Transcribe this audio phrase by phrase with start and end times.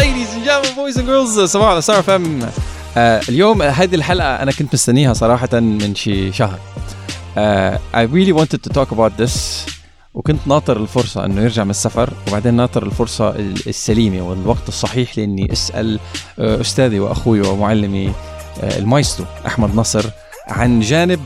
[0.00, 2.48] Ladies and gentlemen, boys and girls, صباح على ستار فم
[2.96, 6.58] آه اليوم هذه الحلقة أنا كنت مستنيها صراحة من شي شهر.
[7.38, 9.32] آه I really wanted to talk about this
[10.14, 15.52] وكنت ناطر الفرصة إنه يرجع من السفر وبعدين ناطر الفرصة ال- السليمة والوقت الصحيح لإني
[15.52, 16.00] أسأل
[16.38, 18.12] آه أستاذي وأخوي ومعلمي
[18.62, 20.04] المايسترو أحمد نصر
[20.48, 21.20] عن جانب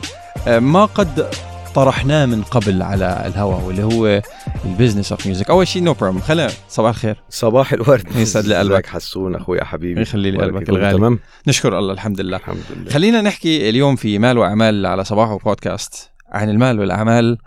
[0.47, 1.27] ما قد
[1.75, 4.21] طرحناه من قبل على الهواء واللي هو
[4.65, 7.23] ال business of music أول شيء no problem خلينا صباح الخير.
[7.29, 8.15] صباح الورد.
[8.15, 8.85] يسعد لي قلبك.
[8.85, 10.97] حسون أخويا حبيبي؟ يخلي لي قلبك الغالي.
[10.97, 12.37] تمام؟ نشكر الله الحمد لله.
[12.37, 12.91] الحمد لله.
[12.91, 17.37] خلينا نحكي اليوم في مال وأعمال على صباحه بودكاست عن المال والأعمال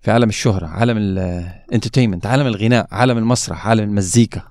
[0.00, 4.42] في عالم الشهرة عالم ال entertainment عالم الغناء عالم المسرح عالم المزيكا.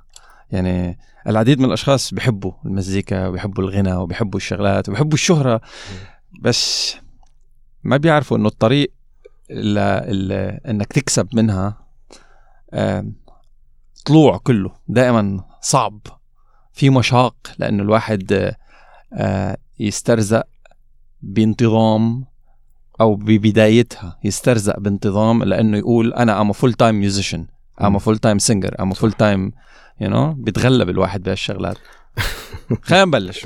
[0.51, 5.61] يعني العديد من الأشخاص بيحبوا المزيكا وبيحبوا الغنى وبيحبوا الشغلات وبيحبوا الشهرة.
[6.41, 6.95] بس
[7.83, 8.91] ما بيعرفوا إنه الطريق
[9.51, 9.75] ل...
[10.27, 10.31] ل...
[10.67, 11.77] إنك تكسب منها
[14.05, 15.99] طلوع كله دائما صعب
[16.73, 18.53] في مشاق لأنه الواحد
[19.13, 20.43] آه، يسترزق
[21.21, 22.25] بانتظام
[23.01, 27.47] أو ببدايتها يسترزق بانتظام لأنه يقول أنا I'm full time musician
[27.81, 27.99] I'm.
[27.99, 29.51] full time singer I'm full time
[30.01, 31.77] you know بيتغلب الواحد بهالشغلات
[32.81, 33.45] خلينا نبلش.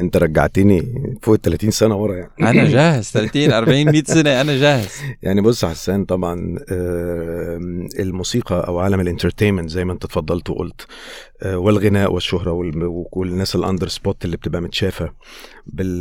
[0.00, 0.82] انت رجعتني
[1.22, 2.30] فوق ال 30 سنة ورا يعني.
[2.60, 3.10] أنا جاهز.
[3.10, 4.88] 30 40 100 سنة أنا جاهز.
[5.22, 6.56] يعني بص حسان طبعا
[7.98, 10.86] الموسيقى أو عالم ال entertainment زي ما انت اتفضلت وقلت
[11.42, 15.12] آه، والغناء والشهرة والم- وكل الناس ال under spot اللي بتبقى متشافة
[15.66, 16.00] بال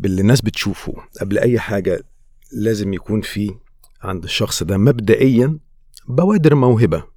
[0.00, 2.02] باللي الناس بتشوفه قبل أي حاجة
[2.52, 3.54] لازم يكون في
[4.02, 5.58] عند الشخص ده مبدئيا
[6.08, 7.13] بوادر موهبة.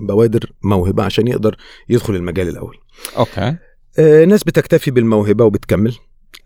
[0.00, 1.56] بوادر موهبة عشان يقدر
[1.88, 2.76] يدخل المجال الأول.
[3.16, 3.56] أوكي.
[3.98, 5.96] آه، ناس بتكتفي بالموهبة وبتكمل.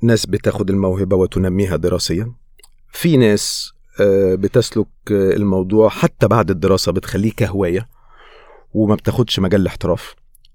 [0.03, 2.33] ناس بتاخد الموهبة وتنميها دراسيا.
[2.93, 7.89] في ناس آه، بتسلك آه، الموضوع حتى بعد الدراسة بتخليه كهواية
[8.75, 10.15] وما بتاخدش مجال الاحتراف.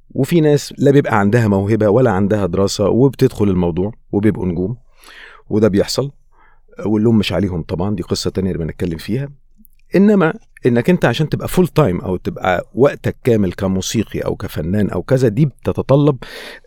[0.09, 4.77] وفي ناس لا بيبقى عندها موهبة ولا عندها دراسة وبتدخل الموضوع وبيبقوا نجوم.
[5.49, 6.11] وده بيحصل.
[6.79, 9.29] آه، واللوم مش عليهم طبعا دي قصة تانية اللي بنتكلم فيها.
[9.95, 10.33] إنما
[10.65, 15.27] إنك أنت عشان تبقى full time أو تبقى وقتك كامل كموسيقي أو كفنان أو كذا
[15.27, 16.17] دي بتتطلب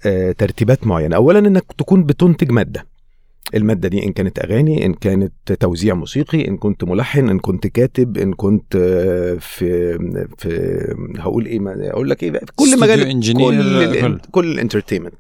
[0.07, 1.17] آه، ترتيبات معينة.
[1.17, 2.87] اولا إنك تكون بتنتج مادة.
[3.55, 8.17] المادة دي إن كانت أغاني إن كانت توزيع موسيقي إن كنت ملحن إن كنت كاتب
[8.19, 9.99] إن كنت آه، في
[10.39, 10.85] في
[11.19, 12.99] هقول إيه ما- أقول لك إيه في كل مجال
[13.33, 13.35] كل
[14.01, 14.07] كل.
[14.07, 15.15] ال- كل ال entertainment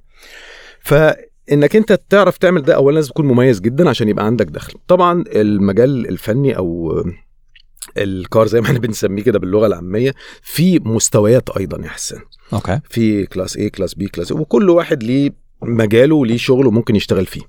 [0.80, 4.74] فإنك أنت تعرف تعمل ده اولا لازم تكون مميز جدا عشان يبقى عندك دخل.
[4.88, 6.92] طبعا المجال الفني أو
[7.98, 12.20] الكار زي ما إحنا بنسميه كده باللغة العامية في مستويات أيضا يا حسان
[12.52, 12.80] okay.
[12.90, 17.40] في class A class B class وكل واحد ليه مجاله وليه شغله ممكن يشتغل فيه.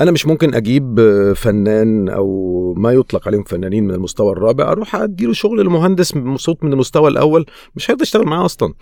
[0.00, 1.00] أنا مش ممكن أجيب
[1.36, 6.72] فنان أو ما يطلق عليهم فنانين من المستوى الرابع أروح أديله شغل لمهندس صوت من
[6.72, 7.46] المستوى الأول
[7.76, 8.74] مش هيقدر يشتغل معاه أصلا.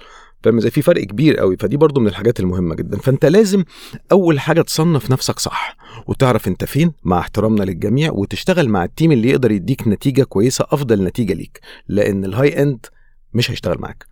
[0.45, 2.99] فاهم إزاي؟ في فرق كبير قوي فدي برضو من الحاجات المهمة جدا.
[2.99, 3.65] فأنت لازم
[4.13, 5.77] أول حاجة تصنف نفسك صح
[6.07, 10.67] وتعرف أنت فين مع احترامنا للجميع وتشتغل مع ال team اللي يقدر يديك نتيجة كويسة
[10.71, 11.61] أفضل نتيجة ليك.
[11.89, 12.87] لأن ال high end
[13.35, 14.07] مش هيشتغل معاك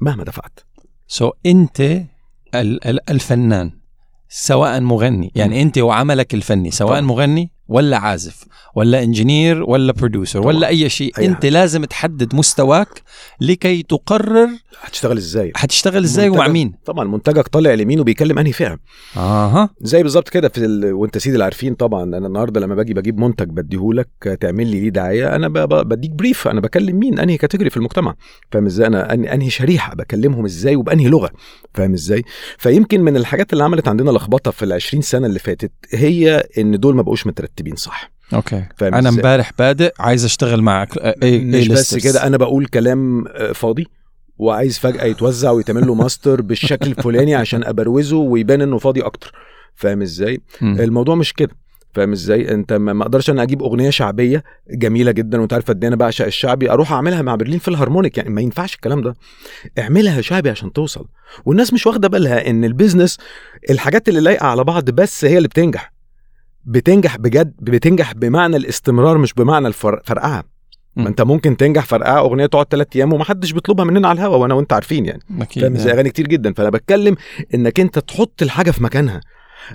[0.00, 0.60] مهما دفعت.
[1.06, 3.70] so so, أنت ال- ال- الفنان
[4.28, 7.00] سواء مغني يعني أنت وعملك الفني سواء طبعا.
[7.00, 8.44] مغني ولا عازف
[8.74, 10.54] ولا engineer ولا producer طبعا.
[10.54, 11.18] ولا أي شيء.
[11.18, 11.48] أي أنت حاجة.
[11.48, 13.02] لازم تحدد مستواك
[13.40, 14.48] لكي تقرر
[14.82, 16.74] هتشتغل إزاي؟ حتشتغل إزاي ومع مين.
[16.84, 18.78] طبعا منتجك طالع اليمين وبيكلم أنهي فئة؟
[19.16, 19.70] أها.
[19.80, 20.92] زي بالظبط كده في ال...
[20.92, 24.08] وأنت سيدي العارفين طبعا أنا النهارده لما باجي بجيب منتج بديهولك
[24.40, 25.52] تعمل لي ليه دعاية أنا ب...
[25.58, 25.88] ب...
[25.88, 28.14] بديك brief أنا بكلم مين؟ أنهي category في المجتمع.
[28.50, 31.30] فاهم إزاي؟ أنا أن- أنهي شريحة بكلمهم إزاي وبأنهي لغة.
[31.74, 32.22] فاهم إزاي؟
[32.58, 36.80] فيمكن من الحاجات اللي عملت عندنا لخبطة في ال 20 سنة اللي فاتت هي إن
[36.80, 37.61] دول ما بقوش مترتبين.
[37.76, 38.12] صح.
[38.34, 38.64] okay.
[38.82, 40.98] أنا؟ امبارح بادئ عايز أشتغل معك.
[40.98, 43.86] اي مش بس كده أنا بقول كلام آه، فاضي
[44.38, 49.32] وعايز فجأة يتوزع ويتعمل له ماستر بالشكل الفلاني عشان أبروزه ويبان إنه فاضي أكتر.
[49.74, 51.50] فاهم إزاي؟ الموضوع مش كده.
[51.94, 55.88] فاهم إزاي؟ أنت ما أقدرش أنا أجيب أغنية شعبية جميلة جدا وأنت عارف قد إيه
[55.88, 58.18] أنا بعشق الشعبي أروح أعملها مع برلين فيلهارمونيك.
[58.18, 59.14] يعني ما ينفعش الكلام ده.
[59.78, 61.08] اعملها شعبي عشان توصل.
[61.44, 63.18] والناس مش واخدة بالها إن ال business
[63.70, 65.92] الحاجات اللي لايقة على بعض بس هي اللي بتنجح.
[66.64, 70.44] بتنجح بجد بتنجح بمعنى الاستمرار مش بمعنى الفر- فرقعه
[70.96, 71.02] مم.
[71.02, 74.54] ما انت ممكن تنجح فرقعه أغنية تقعد ثلاث أيام ومحدش بيطلبها مننا على الهوا وأنا
[74.54, 75.22] وانت عارفين يعني.
[75.60, 76.52] فاهم؟ إزاي أغاني كتير جدا.
[76.52, 77.16] فأنا بتكلم
[77.54, 79.20] إنك أنت تحط الحاجة في مكانها.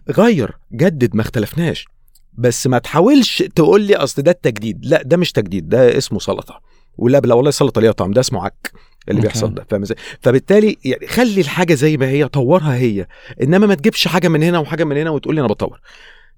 [0.09, 1.85] غير جدد ما اختلفناش.
[2.33, 4.85] بس ما تحاولش تقول لي أصل ده التجديد.
[4.85, 6.61] لا ده مش تجديد ده اسمه سلطة.
[6.97, 8.71] ولا لا والله سلطة ليها طعم ده اسمه عك
[9.09, 9.21] اللي.
[9.21, 9.65] بيحصل ده.
[9.69, 13.07] فاهم إزاي؟ فبالتالي يعني خلي الحاجة زي ما هي طورها هي.
[13.43, 15.79] إنما ما تجيبش حاجة من هنا وحاجة من هنا وتقول لي أنا بطور.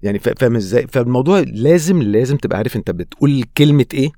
[0.02, 4.08] يعني فا- فاهم إزاي؟ فالموضوع لازم لازم تبقى عارف انت بتقول كلمة إيه.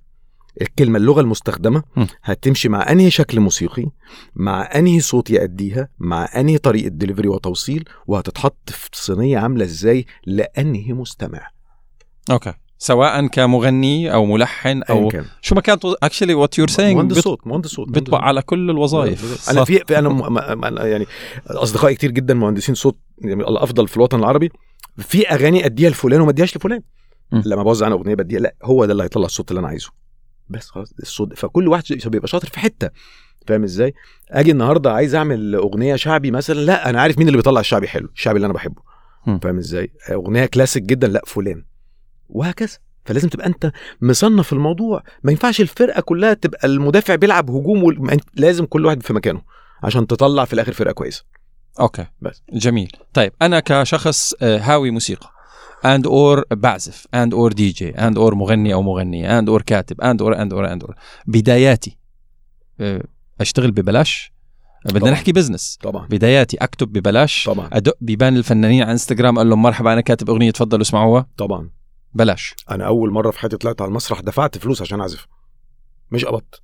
[0.60, 2.04] الكلمة اللغة المستخدمة م.
[2.22, 3.86] هتمشي مع انهي شكل موسيقي
[4.34, 10.92] مع انهي صوت يأديها مع انهي طريقة دليفري وتوصيل وهتتحط في صينية عاملة إزاي لأنهي
[10.92, 11.46] مستمع.
[12.30, 12.52] okay.
[12.78, 15.24] سواء كمغني أو ملحن أو كان.
[15.40, 19.50] شو ما كانت actually what you're saying مهندس صوت مهندس صوت بيطبق على كل الوظائف.
[19.50, 21.06] أنا في في أنا م- م- م- يعني
[21.46, 24.50] أصدقائي كتير جدا مهندسين صوت يعني الأفضل في الوطن العربي.
[24.98, 26.82] في أغاني أديها لفلان وما أديهاش لفلان.
[27.32, 27.42] م.
[27.44, 29.90] لما بوزع أنا أغنية بديها لا هو ده اللي هيطلع الصوت اللي أنا عايزه.
[30.48, 32.90] بس خلاص الصوت فكل واحد بيبقى شاطر في حتة.
[33.46, 33.94] فاهم إزاي؟
[34.30, 38.08] أجي النهارده عايز أعمل أغنية شعبي مثلا لا أنا عارف مين اللي بيطلع الشعبي حلو
[38.14, 38.82] الشعبي اللي أنا بحبه.
[39.42, 41.64] فاهم إزاي؟ أغنية كلاسيك جدا لا فلان.
[42.28, 42.78] وهكذا.
[43.04, 45.02] فلازم تبقى أنت مصنف الموضوع.
[45.22, 48.20] ما ينفعش الفرقة كلها تبقى المدافع بيلعب هجوم وال...
[48.34, 49.42] لازم كل واحد في مكانه
[49.82, 51.24] عشان تطلع في الآخر فرقة كويسة.
[51.80, 52.06] okay.
[52.20, 52.42] بس.
[52.52, 52.92] جميل.
[53.14, 55.32] طيب أنا كشخص آه، هاوي موسيقى.
[55.84, 60.22] and or بعزف and or DJ and or مغني أو مغنية and or كاتب and
[60.22, 60.94] or and or and or
[61.26, 61.98] بداياتي
[62.80, 63.02] آه،
[63.40, 64.32] أشتغل ببلاش؟
[64.84, 65.12] بدنا طبعاً.
[65.12, 66.06] نحكي business طبعا.
[66.06, 67.44] بداياتي أكتب ببلاش.
[67.46, 67.68] طبعا.
[67.72, 71.26] أدق بيبان الفنانين على انستغرام قال لهم مرحبا أنا كاتب أغنية تفضلوا اسمعوها.
[71.36, 71.70] طبعا.
[72.14, 72.54] بلاش.
[72.70, 75.26] أنا أول مرة في حياتي طلعت على المسرح دفعت فلوس عشان أعزف.
[76.10, 76.62] مش قبضت.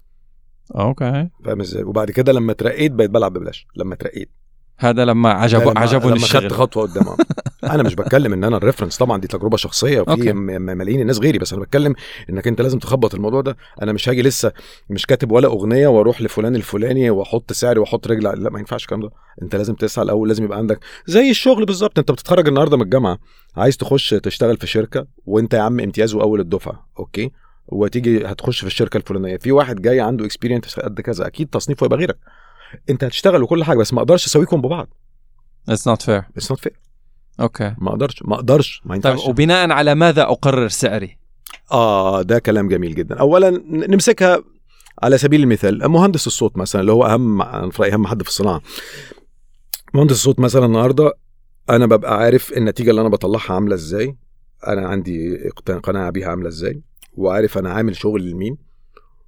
[0.74, 1.28] okay.
[1.44, 3.66] فاهم إزاي؟ وبعد كده لما اترقيت بقيت بلعب ببلاش.
[3.76, 4.30] لما اترقيت
[4.78, 6.50] هذا لما عجبوا لما- عجبهم لما خدت الشغل.
[6.50, 7.04] خطوة قدام
[7.74, 10.00] أنا مش بتكلم إن أنا ال reference طبعا دي تجربة شخصية.
[10.00, 11.94] وفي ملايين الناس غيري بس أنا بتكلم
[12.30, 13.56] إنك أنت لازم تخبط الموضوع ده.
[13.82, 14.52] أنا مش هاجي لسه
[14.90, 19.00] مش كاتب ولا أغنية وأروح لفلان الفلاني وأحط سعري وأحط رجل لا ما ينفعش الكلام
[19.02, 19.10] ده.
[19.42, 21.98] أنت لازم تسعى الأول لازم يبقى عندك زي الشغل بالظبط.
[21.98, 23.18] أنت بتتخرج النهارده من الجامعة
[23.56, 27.30] عايز تخش تشتغل في شركة وأنت يا عم امتياز واول الدفعة okay؟
[27.68, 29.36] وتيجي هتخش في الشركة الفلانية.
[29.36, 32.18] في واحد جاي عنده experience قد كذا أكيد تصنيفه يبقى غيرك.
[32.90, 34.88] انت هتشتغل وكل حاجة بس ما أقدرش اسويكم ببعض.
[35.68, 36.80] it's not fair it's not fair
[37.40, 39.28] okay ما أقدرش ما أقدرش ما طيب ينفعش.
[39.28, 41.18] وبناء على ماذا أقرر سعري؟
[41.72, 43.20] آه ده كلام جميل جدا.
[43.20, 44.42] اولا نمسكها
[45.02, 48.28] على سبيل المثال مهندس الصوت مثلا اللي هو أهم أنا في رأيي أهم حد في
[48.28, 48.62] الصناعة.
[49.94, 51.12] مهندس الصوت مثلا النهارده
[51.70, 54.16] أنا ببقى عارف النتيجة اللي أنا بطلعها عاملة إزاي
[54.66, 55.48] أنا عندي
[55.82, 56.82] قناعة بيها عاملة إزاي
[57.14, 58.56] وعارف أنا عامل شغل لمين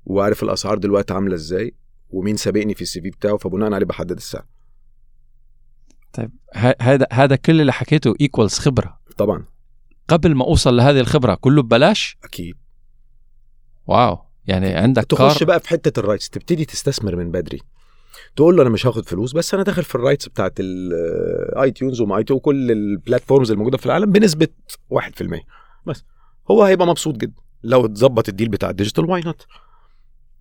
[0.07, 1.75] وعارف الأسعار دلوقتي عاملة إزاي
[2.11, 4.45] ومين سابقني في ال CV بتاعه فبناء عليه بحدد السعر.
[6.13, 6.31] طيب
[6.81, 9.01] هذا هذا كل اللي حكيته equals خبرة.
[9.17, 9.45] طبعا.
[10.09, 12.57] قبل ما أوصل لهذه الخبرة كله ببلاش؟ أكيد.
[13.87, 14.19] واو.
[14.47, 17.61] يعني عندك تخش كار بقى في حتة ال rights تبتدي تستثمر من بدري.
[18.37, 22.25] تقول له أنا مش هاخد فلوس بس أنا داخل في rights بتاعت ال iTunes وماي
[22.25, 24.49] تو وكل ال platforms الموجودة في العالم بنسبة
[24.91, 24.99] 1%
[25.87, 26.05] بس.
[26.51, 27.43] هو هيبقى مبسوط جدا.
[27.63, 29.47] لو اتظبط ال deal بتاع ال digital why not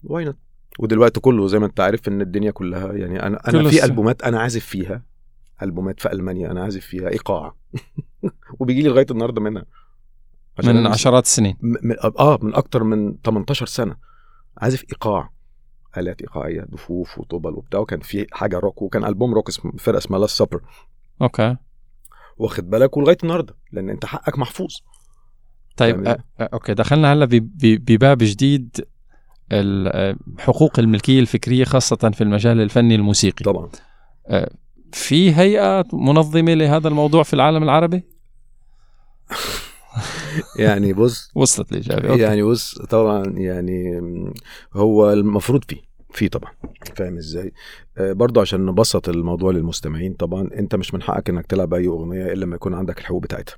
[0.03, 0.37] why not
[0.79, 4.39] ودلوقتي كله زي ما انت عارف ان الدنيا كلها يعني أنا أنا في ألبومات أنا
[4.39, 5.03] عازف فيها
[5.63, 7.53] ألبومات في ألمانيا أنا عازف فيها ايقاع
[8.59, 9.65] وبيجي لي لغاية النهارده منها.
[10.59, 11.55] عشان من عشرات السنين.
[11.61, 13.95] م- من آه من أكتر من 18 سنة
[14.57, 15.29] عازف إيقاع
[15.97, 20.19] آلات إيقاعية دفوف وطبل وبتاع وكان في حاجة روك وكان ألبوم روك اسم فرقة اسمها
[20.19, 20.61] Last Supper
[21.21, 21.55] okay.
[22.37, 24.75] واخد بالك؟ ولغاية النهارده لأن أنت حقك محفوظ.
[25.77, 26.21] طيب فاهم؟ أ-
[26.53, 28.89] okay دخلنا هلا ب- ب- بباب جديد ال- آه،
[30.39, 33.43] حقوق الملكية الفكرية خاصة في المجال الفني الموسيقي.
[33.43, 33.69] طبعا.
[34.91, 38.03] في هيئة منظمة لهذا الموضوع في العالم العربي؟
[40.59, 42.15] يعني بص وصلت الإجابة.
[42.15, 44.01] يعني بص طبعا يعني
[44.73, 46.51] هو المفروض فيه في طبعا
[46.95, 47.53] فاهم إزاي؟
[47.99, 52.25] آه برضو عشان نبسط الموضوع للمستمعين طبعا أنت مش من حقك إنك تلعب أي أغنية
[52.25, 53.55] إلا لما يكون عندك الحقوق بتاعتها.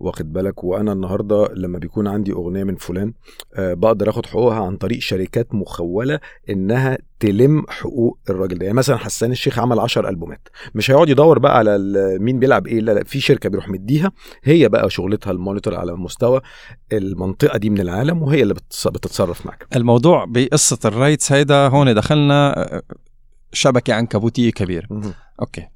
[0.00, 3.12] واخد بالك؟ وأنا النهارده لما بيكون عندي أغنية من فلان
[3.54, 6.20] آه بقدر آخد حقوقها عن طريق شركات مخولة
[6.50, 8.64] إنها تلم حقوق الراجل ده.
[8.66, 10.48] يعني مثلا حسان الشيخ عمل 10 ألبومات.
[10.74, 11.78] مش هيقعد يدور بقى على
[12.20, 14.12] مين بيلعب إيه لا لا في شركة بيروح مديها.
[14.44, 16.40] هي بقى شغلتها المونيتور على مستوى
[16.92, 19.66] المنطقة دي من العالم وهي اللي بتتصرف معاك.
[19.76, 22.82] الموضوع بقصة ال rights هيدا هون دخلنا آه،
[23.52, 25.14] شبكة عنكبوتية كبيرة.
[25.40, 25.68] okay.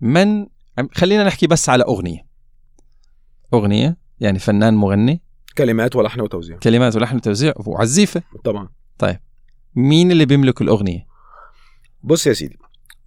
[0.00, 0.46] من
[0.92, 2.26] خلينا نحكي بس على أغنية.
[3.54, 5.22] أغنية يعني فنان مغني.
[5.58, 6.56] كلمات ولحن وتوزيع.
[6.56, 8.22] كلمات ولحن وتوزيع وعزيفة.
[8.44, 8.68] طبعا.
[9.76, 11.06] مين اللي بيملك الأغنية؟
[12.02, 12.58] بص يا سيدي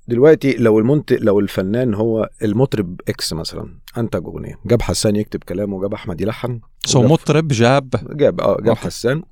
[0.08, 4.60] دلوقتي لو المنتج لو الفنان هو المطرب X مثلا أنتج أغنية.
[4.66, 6.62] جاب حسان يكتب كلام وجاب أحمد يلحن.
[6.86, 7.90] so مطرب جاب.
[8.18, 8.82] جاب آه جاب okay.
[8.82, 9.24] حسان.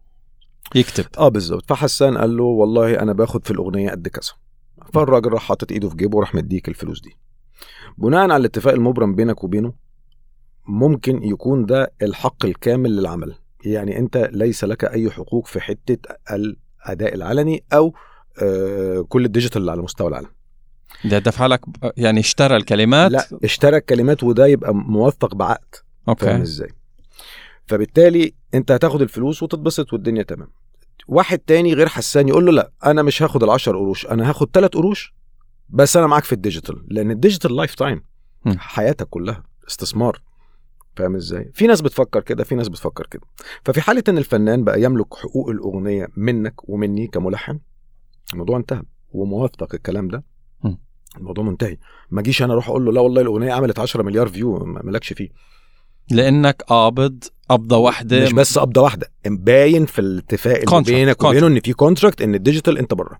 [0.75, 1.05] يكتب.
[1.17, 4.31] آه بالظبط فحسان قال له والله أنا باخد في الأغنية قد كذا.
[4.93, 7.17] فالراجل راح حاطط إيده في جيبه وراح مديك الفلوس دي.
[7.97, 9.73] بناء على الاتفاق المبرم بينك وبينه
[10.67, 13.35] ممكن يكون ده الحق الكامل للعمل.
[13.65, 15.97] يعني أنت ليس لك أي حقوق في حتة
[16.31, 17.93] الأداء العلني أو
[18.41, 20.29] آه كل ال digital اللي على مستوى العالم.
[21.05, 21.61] ده دفع لك
[21.97, 25.75] يعني اشترى الكلمات؟ لا اشترى الكلمات وده يبقى موثق بعقد.
[26.05, 26.69] فاهم okay إزاي؟
[27.65, 30.47] فبالتالي أنت هتاخد الفلوس وتتبسط والدنيا تمام.
[31.07, 34.77] واحد تاني غير حسان يقول له لا أنا مش هاخد ال10 قروش أنا هاخد 3
[34.79, 35.13] قروش
[35.69, 38.03] بس أنا معاك في ال digital لأن ال digital lifetime.
[38.57, 40.21] حياتك كلها استثمار.
[40.95, 43.21] فاهم إزاي؟ في ناس بتفكر كده في ناس بتفكر كده.
[43.65, 47.59] ففي حالة إن الفنان بقى يملك حقوق الأغنية منك ومني كملحن
[48.33, 50.23] الموضوع انتهى وموافقك الكلام ده.
[51.17, 51.77] الموضوع منتهي.
[52.11, 55.13] ما اجيش أنا أروح أقول له لا والله الأغنية عملت 10 مليار view ما- مالكش
[55.13, 55.29] فيه.
[56.11, 58.25] لأنك قابض قبضة واحدة.
[58.25, 61.23] مش بس قبضة واحدة باين في الاتفاق اللي بينك.
[61.23, 63.19] وبينه إن في contract إن ال digital أنت بره.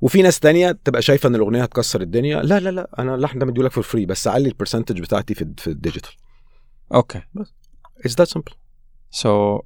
[0.00, 3.46] وفي ناس تانية تبقى شايفة إن الأغنية هتكسر الدنيا لا لا لا أنا اللحن ده
[3.46, 6.12] مديهولك for free بس علي ال percentage بتاعتي في في ال digital.
[6.94, 7.22] Okay.
[8.04, 8.52] It's that simple
[9.10, 9.60] so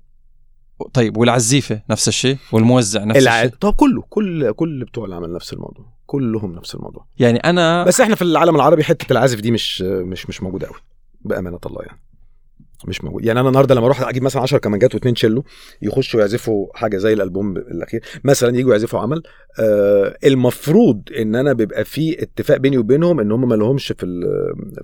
[0.95, 3.43] طيب والعزيفة نفس الشيء؟ والموزع نفس الع...
[3.43, 7.07] الشيء؟ طب كله كل كل بتوع العمل نفس الموضوع كلهم نفس الموضوع.
[7.19, 10.77] يعني أنا بس إحنا في العالم العربي حتة العازف دي مش مش مش موجودة قوي
[11.25, 11.99] بأمانة الله يعني.
[12.89, 13.25] مش موجود.
[13.25, 15.45] يعني أنا النهارده لما أروح أجيب مثلا 10 كمانجات واثنين تشيلو
[15.83, 19.23] يخشوا يعزفوا حاجة زي الألبوم الأخير مثلا يجوا يعزفوا عمل
[19.61, 24.23] آه المفروض إن أنا بيبقى في اتفاق بيني وبينهم إن هم ما لهمش في ال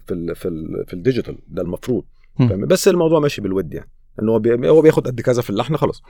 [0.07, 2.05] في ال في ال في ال digital ده المفروض؟
[2.67, 3.91] بس الموضوع ماشي بالود يعني.
[4.23, 6.03] إن هو بي هو بياخد قد كذا في اللحن خلاص.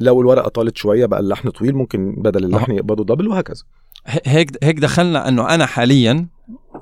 [0.00, 3.62] لو الورقة طالت شوية بقى اللحن طويل ممكن بدل اللحن يقبضوا double وهكذا.
[4.06, 6.26] هيك هيك دخلنا إنه أنا حاليا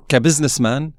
[0.09, 0.93] ك businessman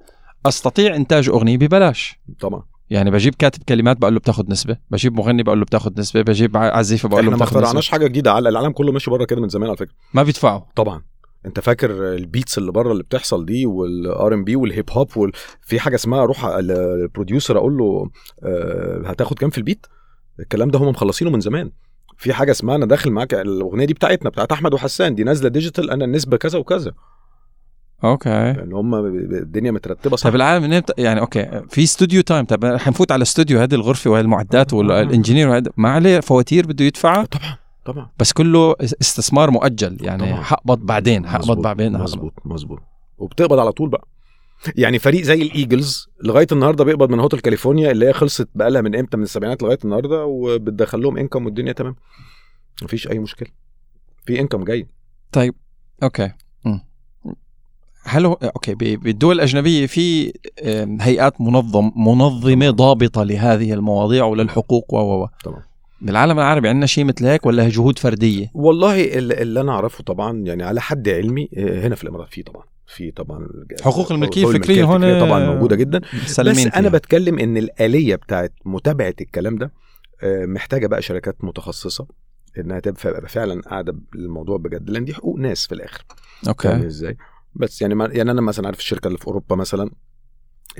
[0.46, 2.20] أستطيع إنتاج أغنية ببلاش.
[2.40, 2.64] طبعا.
[2.90, 6.58] يعني بجيب كاتب كلمات بقول له بتاخذ نسبة بجيب مغني بقول له بتاخذ نسبة بجيب
[6.58, 7.64] عزيفة بقول له إحنا ما بتاخذ نسبة.
[7.64, 8.32] اخترعناش حاجة جديدة.
[8.32, 9.94] على العالم كله ماشي بره كده من زمان على فكرة.
[10.14, 10.62] ما بيدفعوا.
[10.76, 11.02] طبعا.
[11.46, 15.32] أنت فاكر ال beats اللي بره اللي بتحصل دي وال R&B وال hip hop وال...
[15.62, 18.10] في حاجة اسمها أروح لل producer أقول له
[18.44, 19.86] آه هتاخد كام في ال beat
[20.40, 21.72] الكلام ده هم مخلصينه من زمان.
[22.18, 25.92] في حاجة اسمها أنا داخل معاك الأغنية دي بتاعتنا بتاعت أحمد وحسان دي نازلة digital
[25.92, 26.92] أنا النسبة كذا وكذا.
[28.04, 28.30] okay.
[28.30, 30.94] لأن هم الدنيا مترتبة صح؟ طيب العالم بت...
[30.98, 32.46] يعني okay في studio time.
[32.46, 36.86] طيب حنفوت على استوديو هذه الغرفة وهي المعدات وال engineer وهذا ما عليه فواتير بده
[36.86, 38.10] يدفعها طبعا طبعا.
[38.20, 39.98] بس كله استثمار مؤجل.
[40.02, 40.44] يعني طبعاً.
[40.44, 42.80] حقبض بعدين حقبض بعدين مظبوط مظبوط.
[43.18, 44.08] وبتقبض على طول بقى.
[44.76, 48.82] يعني فريق زي الإيجلز لغاية النهارده بيقبض من هوتل كاليفورنيا اللي هي خلصت بقى لها
[48.82, 51.96] من إمتى؟ من السبعينات لغاية النهارده وبتدخل لهم income والدنيا تمام.
[52.84, 53.50] مفيش أي مشكلة.
[54.26, 54.88] في income جاي.
[55.32, 55.56] طيب
[56.04, 56.32] okay.
[58.08, 60.34] هل هو okay بالدول الأجنبية في
[61.02, 65.62] هيئات منظم منظمة ضابطة لهذه المواضيع وللحقوق و و طبعا
[66.02, 70.38] بالعالم العربي عندنا شيء مثل هيك ولا جهود فردية؟ والله اللي, اللي أنا أعرفه طبعا
[70.38, 73.48] يعني على حد علمي آه، هنا في الإمارات في طبعا في طبعا
[73.82, 76.02] حقوق الفكرية الملكية هون- طبعا موجودة جدا.
[76.26, 76.90] بس أنا فيها.
[76.90, 79.72] بتكلم إن الآلية بتاعت متابعة الكلام ده
[80.24, 82.08] آه، محتاجة بقى شركات متخصصة
[82.60, 86.04] إنها تبقى فعلا قاعدة بالموضوع بجد لأن دي حقوق ناس في الآخر.
[86.48, 86.86] okay.
[86.86, 87.18] إزاي؟
[87.56, 89.92] بس يعني ما يعني أنا مثلا عارف الشركة اللي في أوروبا مثلا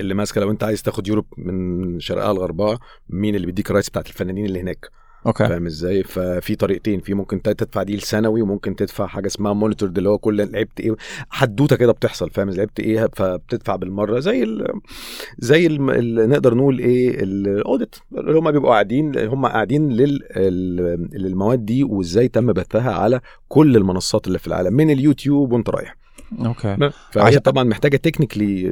[0.00, 3.88] اللي ماسكة لو أنت عايز تاخد Europe من شرقها لغربها مين اللي بيديك ال rights
[3.90, 4.90] بتاعت الفنانين اللي هناك؟
[5.26, 5.48] okay.
[5.48, 10.08] فاهم إزاي؟ ففي طريقتين في ممكن تدفع دي سنوي وممكن تدفع حاجة اسمها monitor اللي
[10.08, 10.96] هو كل لعبت إيه
[11.30, 14.80] حدوتة كده بتحصل فاهم؟ لعبت إيه فبتدفع بالمرة زي ال
[15.38, 20.20] زي ال نقدر نقول إيه ال audit اللي هم بيبقوا قاعدين هم قاعدين لل
[21.12, 25.96] للمواد دي وإزاي تم بثها على كل المنصات اللي في العالم من اليوتيوب وأنت رايح.
[26.46, 26.90] okay.
[27.10, 28.62] فهي طبعا محتاجة technically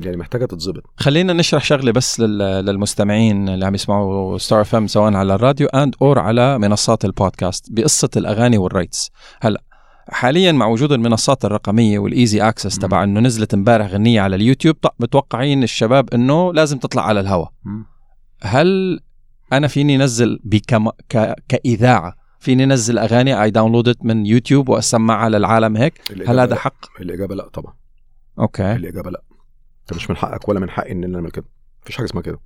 [0.00, 0.82] يعني محتاجة تتظبط.
[0.96, 5.94] خلينا نشرح شغلة بس لل- للمستمعين اللي عم يسمعوا Star FM سواء على الراديو and
[6.02, 9.62] or على منصات البودكاست بقصة الأغاني وال rights هلا
[10.08, 12.78] حاليا مع وجود المنصات الرقمية وال easy access.
[12.78, 17.50] تبع إنه نزلت امبارح غنية على اليوتيوب متوقعين الشباب إنه لازم تطلع على الهواء
[18.42, 19.00] هل
[19.52, 21.34] أنا فيني نزل بكم ك...
[21.48, 23.42] كإذاعة فيني نزل أغاني.
[23.42, 26.00] I download it من يوتيوب واسمعها للعالم هيك.
[26.26, 26.54] هل هذا.
[26.56, 27.74] حق؟ الإجابة لا طبعا.
[28.38, 28.72] okay.
[28.72, 29.22] الإجابة لا.
[29.82, 31.44] أنت مش من حقك ولا من حقي ان أنا نعمل كده.
[31.82, 32.38] مفيش حاجة اسمها كده.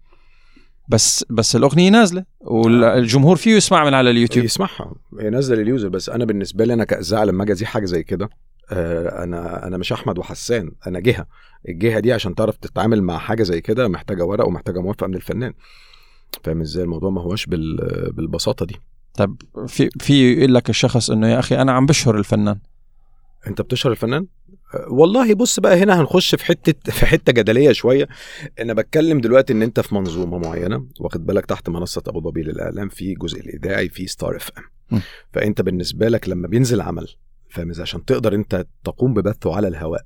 [0.89, 4.45] بس بس الأغنية نازلة والجمهور فيه يسمع من على اليوتيوب.
[4.45, 4.95] يسمعها.
[5.21, 5.89] هي نازلة لل user.
[5.89, 8.29] بس أنا بالنسبة لي أنا كاذاعه لما أجي حاجة زي كده
[8.71, 10.73] آه، أنا أنا مش أحمد وحسان.
[10.87, 11.27] أنا جهة.
[11.69, 15.53] الجهة دي عشان تعرف تتعامل مع حاجة زي كده محتاجة ورق ومحتاجة موافقة من الفنان.
[16.45, 17.77] فاهم إزاي الموضوع ما هوش بال...
[18.13, 18.77] بالبساطة دي؟
[19.17, 22.59] طب في في يقول لك الشخص إنه يا أخي أنا عم بشهر الفنان.
[23.47, 24.27] أنت بتشهر الفنان؟
[24.75, 28.09] آه، والله بص بقى هنا هنخش في حتة في حتة جدلية شوية.
[28.61, 32.89] أنا بتكلم دلوقتي إن أنت في منظومة معينة واخد بالك تحت منصة أبو ظبي للإعلام
[32.89, 35.01] في جزء الإذاعي في Star FM
[35.33, 37.09] فأنت بالنسبة لك لما بينزل عمل
[37.49, 40.05] فاهم عشان تقدر أنت تقوم ببثه على الهواء.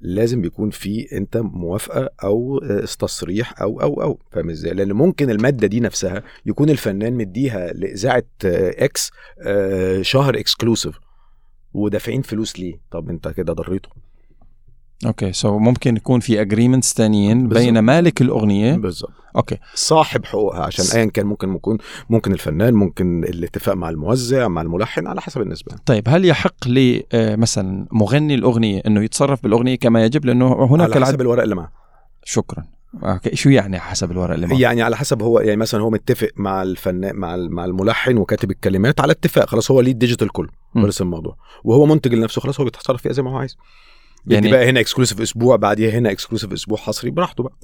[0.00, 4.18] لازم بيكون في انت موافقة أو آه، تصريح أو أو أو.
[4.32, 9.10] فاهم إزاي؟ لأن ممكن المادة دي نفسها يكون الفنان مديها لإذاعة آه، X
[9.42, 10.98] آه، شهر exclusive
[11.74, 13.88] ودافعين فلوس ليه؟ طب انت كده ضريته.
[15.06, 15.32] okay.
[15.32, 17.48] So ممكن يكون في agreements ثانيين.
[17.48, 18.76] بين مالك الأغنية.
[18.76, 19.56] بالظبط okay.
[19.74, 21.78] صاحب حقوقها عشان ايا كان ممكن يكون
[22.10, 25.76] ممكن الفنان ممكن الاتفاق مع الموزع مع الملحن على حسب النسبة.
[25.86, 30.96] طيب هل يحق لي آه، مثلا مغني الأغنية إنه يتصرف بالأغنية كما يجب؟ لأنه هناك
[30.96, 31.72] على حسب الورق اللي معاه
[32.24, 32.64] شكرا.
[33.04, 33.36] okay.
[33.36, 36.62] شو يعني حسب الورق اللي معه؟ يعني على حسب هو يعني مثلا هو متفق مع
[36.62, 39.48] الفنان مع مع الملحن وكاتب الكلمات على اتفاق.
[39.48, 40.48] خلاص هو ليه ال digital كله.
[40.74, 41.36] خلص الموضوع.
[41.64, 43.56] وهو منتج لنفسه خلاص هو بيتصرف فيها زي ما هو عايز.
[44.26, 47.56] يعني بقى هنا exclusive أسبوع بعديها هنا exclusive أسبوع حصري براحته بقى.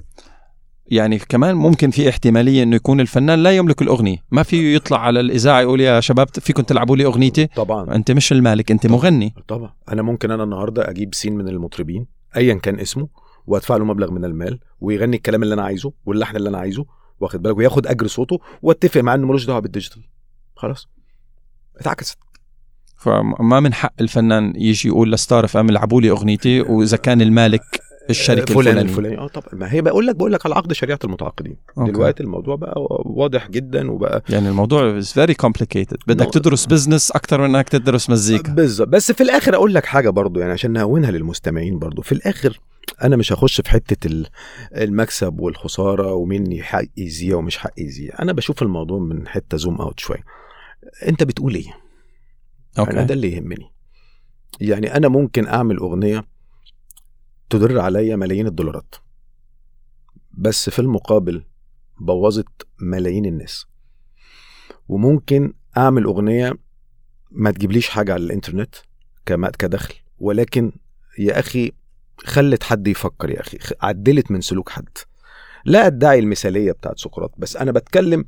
[0.86, 4.16] يعني كمان ممكن في احتمالية إنه يكون الفنان لا يملك الأغنية.
[4.30, 7.94] ما فيه يطلع على الإذاعة يقول يا شباب فيكم تلعبوا لي أغنيتي؟ طبعا.
[7.94, 9.34] أنت مش المالك أنت مغني.
[9.48, 9.72] طبعا.
[9.92, 13.08] أنا ممكن أنا النهارده أجيب سين من المطربين ايا كان اسمه
[13.46, 16.84] وأدفع له مبلغ من المال ويغني الكلام اللي أنا عايزه واللحن اللي أنا عايزه
[17.20, 20.02] واخد بالك؟ وياخد أجر صوته وأتفق معاه إنه ملوش دعوة بال digital.
[20.56, 20.88] خلاص.
[21.76, 22.18] اتعكست.
[23.06, 27.62] فما من حق الفنان يجي يقول ل Star FM العبوا لي أغنيتي وإذا كان المالك
[28.10, 29.48] الشركة فلان الفلاني آه طبعا.
[29.52, 31.56] ما هي بقول لك بقول لك على عقد شريعة المتعاقدين.
[31.78, 31.92] okay.
[31.92, 35.96] دلوقتي الموضوع بقى واضح جدا وبقى يعني الموضوع is very complicated.
[36.06, 36.32] بدك.
[36.32, 38.52] تدرس business أكثر من إنك تدرس مزيكا.
[38.52, 38.88] بالظبط.
[38.88, 42.02] بس في الآخر أقول لك حاجة برضو يعني عشان نهونها للمستمعين برضو.
[42.02, 42.60] في الآخر
[43.04, 44.26] أنا مش هخش في حتة ال-
[44.76, 50.00] المكسب والخسارة ومين حق يذيع ومش حق يذيع أنا بشوف الموضوع من حتة zoom out
[50.00, 50.25] شوية
[51.08, 51.86] أنت بتقول إيه؟
[52.78, 53.73] أنا ده اللي يهمني.
[54.61, 56.25] يعني أنا ممكن أعمل أغنية
[57.50, 58.95] تدر عليا ملايين الدولارات.
[60.33, 61.45] بس في المقابل
[62.00, 63.66] بوظت ملايين الناس.
[64.88, 66.52] وممكن أعمل أغنية
[67.30, 68.75] ما تجيبليش حاجة على الإنترنت
[69.59, 70.73] كدخل ولكن
[71.18, 71.73] يا أخي
[72.18, 74.88] خلت حد يفكر يا أخي عدلت من سلوك حد.
[75.64, 78.25] لا أدعي المثالية بتاعت سقراط بس أنا بتكلم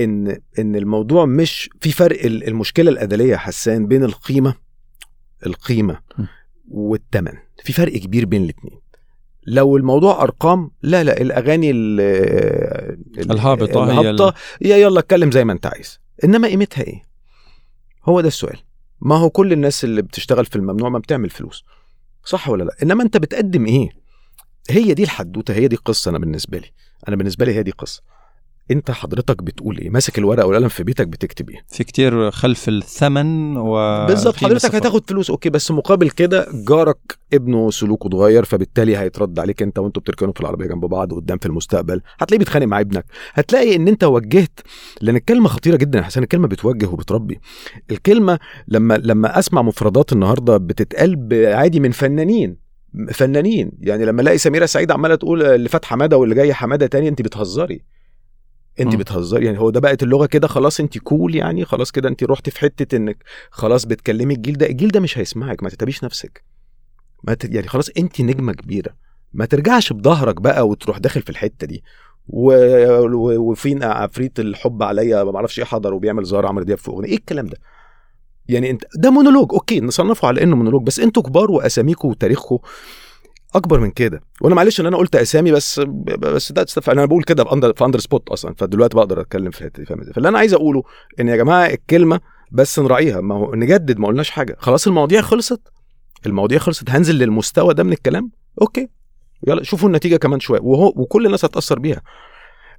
[0.00, 4.54] إن إن الموضوع مش في فرق ال- المشكلة الأدلية يا حسان بين القيمة
[5.46, 6.00] القيمة.
[6.70, 7.32] والثمن
[7.64, 8.80] في فرق كبير بين الاثنين
[9.46, 12.00] لو الموضوع أرقام لا لا الأغاني ال-
[13.20, 16.00] ال- الهابطة هي ال- الهابطه يا يلا اتكلم زي ما أنت عايز.
[16.24, 17.02] إنما قيمتها إيه؟
[18.04, 18.58] هو ده السؤال.
[19.00, 21.64] ما هو كل الناس اللي بتشتغل في الممنوع ما بتعمل فلوس.
[22.24, 23.88] صح ولا لا؟ إنما أنت بتقدم إيه؟
[24.70, 26.70] هي دي الحدوتة هي دي القصة أنا بالنسبة لي.
[27.08, 28.02] أنا بالنسبة لي هي دي قصة.
[28.70, 33.56] انت حضرتك بتقول إيه؟ ماسك الورقة والقلم في بيتك بتكتب إيه؟ في كتير خلف الثمن
[33.56, 33.72] و
[34.06, 34.74] بالظبط حضرتك.
[34.74, 40.02] هتاخد فلوس okay بس مقابل كده جارك ابنه سلوكه اتغير فبالتالي هيترد عليك انت وانتوا
[40.02, 42.00] بتركنوا في العربية جنب بعض قدام في المستقبل.
[42.18, 43.04] هتلاقيه بيتخانق مع ابنك.
[43.34, 44.60] هتلاقي ان انت وجهت
[45.00, 47.40] لأن الكلمة خطيرة جدا يا حسين الكلمة بتوجه وبتربي.
[47.90, 52.56] الكلمة لما لما أسمع مفردات النهارده بتتقال عادي من فنانين
[53.12, 53.72] فنانين.
[53.80, 57.22] يعني لما ألاقي سميرة سعيد عمالة تقول اللي فات حمادة واللي جاي حمادة تاني انت
[57.22, 57.82] بتهزري.
[58.80, 58.96] انت.
[58.96, 59.46] بتهزري.
[59.46, 62.60] يعني هو ده بقت اللغة كده خلاص انت cool يعني خلاص كده انت رحتي في
[62.60, 64.66] حتة انك خلاص بتكلمي الجيل ده.
[64.66, 66.44] الجيل ده مش هيسمعك ما تتعبيش نفسك.
[67.24, 67.44] ما ت...
[67.44, 68.94] يعني خلاص انت نجمة كبيرة.
[69.32, 71.82] ما ترجعش بظهرك بقى وتروح داخل في الحتة دي.
[72.28, 72.52] و...
[73.04, 73.50] و...
[73.50, 77.08] وفين عفريت الحب عليا ما أعرفش إيه حضر وبيعمل زهر عمرو دياب في أغنية.
[77.08, 77.56] إيه الكلام ده؟
[78.48, 82.58] يعني انت ده مونولوج okay نصنفه على انه مونولوج بس أنتوا كبار واساميكم وتاريخكم
[83.54, 84.22] أكبر من كده.
[84.40, 85.80] وأنا معلش إن أنا قلت أسامي بس
[86.18, 86.66] بس ده.
[86.88, 88.54] أنا بقول كده في under spot أصلا.
[88.58, 90.82] فدلوقتي بقدر أتكلم في الحتة دي فاهم؟ فاللي أنا عايز أقوله
[91.20, 92.20] إن يا جماعة الكلمة
[92.52, 93.20] بس نراعيها.
[93.20, 94.56] ما هو نجدد ما قلناش حاجة.
[94.58, 95.60] خلاص المواضيع خلصت.
[96.26, 96.90] المواضيع خلصت.
[96.90, 98.30] هنزل للمستوى ده من الكلام؟
[98.62, 98.88] okay.
[99.46, 100.60] يلا شوفوا النتيجة كمان شوية.
[100.60, 102.02] وهو وكل الناس هتأثر بيها.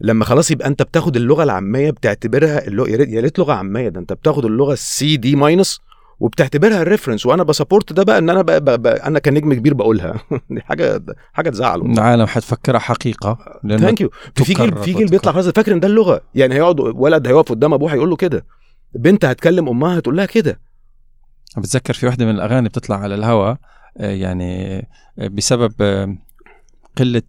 [0.02, 3.90] لما خلاص يبقى أنت بتاخد اللغة العامية بتعتبرها اللغة يا ريت لغة عامية.
[3.90, 5.80] ده أنت بتاخد اللغة ال C D minus
[6.20, 9.54] وبتعتبرها ال reference وأنا ب support ده بقى إن أنا بقى بقى بقى أنا كنجم
[9.54, 10.14] كبير بقولها.
[10.52, 11.02] دي حاجة
[11.34, 11.82] حاجة تزعل.
[11.82, 13.38] العالم حتفكرها حقيقة
[13.70, 15.32] ثانك يو في جيل في جيل بيطلع.
[15.32, 18.46] خلاص فاكر إن ده اللغة؟ يعني هيقعد ولد هيقف قدام أبوه هيقول له كده.
[18.96, 20.60] بنت هتكلم أمها هتقول لها كده.
[21.58, 23.58] بتذكر في واحدة من الأغاني بتطلع على الهواء
[23.98, 24.78] آه، يعني
[25.20, 26.18] آه، بسبب آه،
[26.98, 27.22] قلة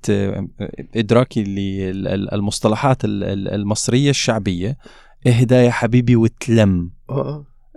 [0.97, 4.77] إدراكي للمصطلحات ال- ال- المصرية الشعبية
[5.27, 6.91] اهدى يا حبيبي وتلم.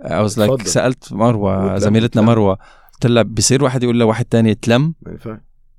[0.04, 2.22] I was like مروة وتلم، زميلتنا.
[2.22, 2.58] مروة.
[2.92, 4.94] قلت لها بصير واحد يقول لواحد تاني تلم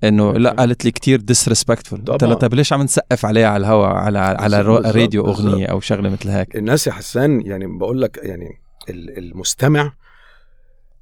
[0.03, 0.49] إنه لا.
[0.53, 2.33] قالت لي كتير ديسريسبكتفول قلت لها.
[2.35, 5.45] طيب ليش عم نسقف عليها على الهواء على على بالظبط.
[5.45, 9.93] أغنية أو شغلة مثل هيك؟ الناس يا حسان يعني بقول لك يعني ال- المستمع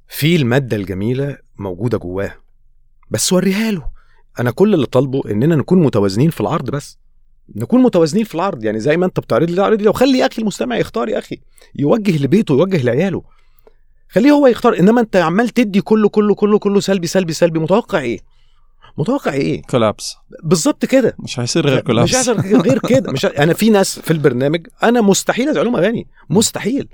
[0.08, 2.32] في المادة الجميلة موجودة جواه.
[3.10, 3.90] بس وريها له.
[4.40, 6.98] أنا كل اللي طالبه إننا نكون متوازنين في العرض بس.
[7.56, 8.64] نكون متوازنين في العرض.
[8.64, 11.40] يعني زي ما انت بتعرض لي اعرض لي وخلي أخي المستمع يختار يا أخي.
[11.76, 13.22] يوجه لبيته يوجه لعياله.
[14.08, 14.78] خليه هو يختار.
[14.78, 17.58] إنما أنت عمال تدي كله كله كله كله سلبي سلبي سلبي.
[17.58, 18.18] متوقع إيه؟
[18.98, 21.16] متوقع إيه؟ collapse بالظبط كده.
[21.18, 23.12] مش هيصير غير collapse مش هيحصل غير كده.
[23.12, 26.88] مش ه- أنا في ناس في البرنامج أنا مستحيل أذيع لهم اغاني مستحيل.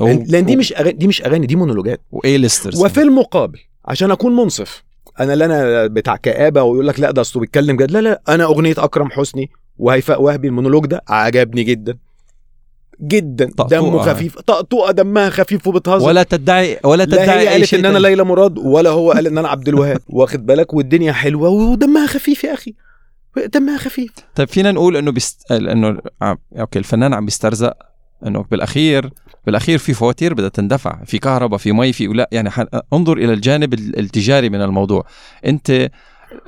[0.00, 2.00] لأن لأن دي مش أغاني دي مش أغاني دي مونولوجات.
[2.10, 4.82] واي ليسترز وفي المقابل عشان أكون منصف
[5.20, 7.90] أنا لا أنا بتاع كآبة ويقول لك لا ده اصله بيتكلم جد.
[7.90, 11.98] لا لا أنا أغنية أكرم حسني وهيفاء وهبي المونولوج ده عجبني جدا.
[13.00, 13.50] جدا.
[13.68, 14.38] دمه خفيف.
[14.40, 16.06] طقطوقة دمها خفيف وبتهزر.
[16.06, 17.98] ولا تدعي ولا لا تدعي هي أي قالت إن أنا.
[17.98, 20.00] ليلى مراد ولا هو قال إن أنا عبد الوهاب.
[20.18, 22.74] واخد بالك؟ والدنيا حلوة ودمها خفيف يا أخي.
[23.54, 24.10] دمها خفيف.
[24.34, 25.52] طيب فينا نقول إنه بيست...
[25.52, 25.98] إنه
[26.58, 27.72] okay الفنان عم بيسترزق
[28.26, 29.10] إنه بالأخير
[29.46, 31.04] بالأخير في فواتير بدها تندفع.
[31.04, 32.64] في كهرباء في مي في لا يعني ح...
[32.92, 35.06] انظر إلى الجانب ال- التجاري من الموضوع.
[35.46, 35.88] أنت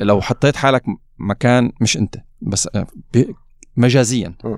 [0.00, 0.82] لو حطيت حالك
[1.18, 2.14] مكان مش أنت.
[2.40, 2.86] بس آه،.
[3.76, 4.34] مجازيا.
[4.44, 4.56] م.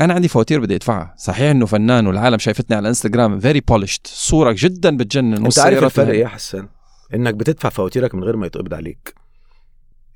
[0.00, 1.14] أنا عندي فواتير بدي أدفعها.
[1.18, 5.44] صحيح إنه فنان والعالم شايفتني على الانستغرام very polished صورة جدا بتجنن.
[5.44, 6.68] أنت عارف الفرق إيه يا حسان
[7.14, 9.14] إنك بتدفع فواتيرك من غير ما يتقبض عليك.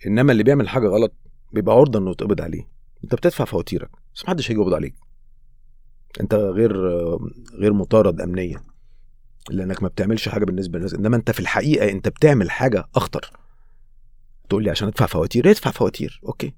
[0.07, 1.13] إنما اللي بيعمل حاجة غلط
[1.53, 2.69] بيبقى عرضة إنه يتقبض عليه.
[3.05, 3.91] أنت بتدفع فواتيرك.
[4.15, 4.95] بس محدش هيجي يقبض عليك.
[6.21, 6.77] أنت غير
[7.61, 8.61] غير مطارد امنيا.
[9.51, 10.95] لأنك ما بتعملش حاجة بالنسبة للناس.
[10.95, 13.31] إنما أنت في الحقيقة أنت بتعمل حاجة أخطر.
[14.49, 16.21] تقول لي عشان أدفع فواتير ادفع فواتير.
[16.27, 16.55] okay.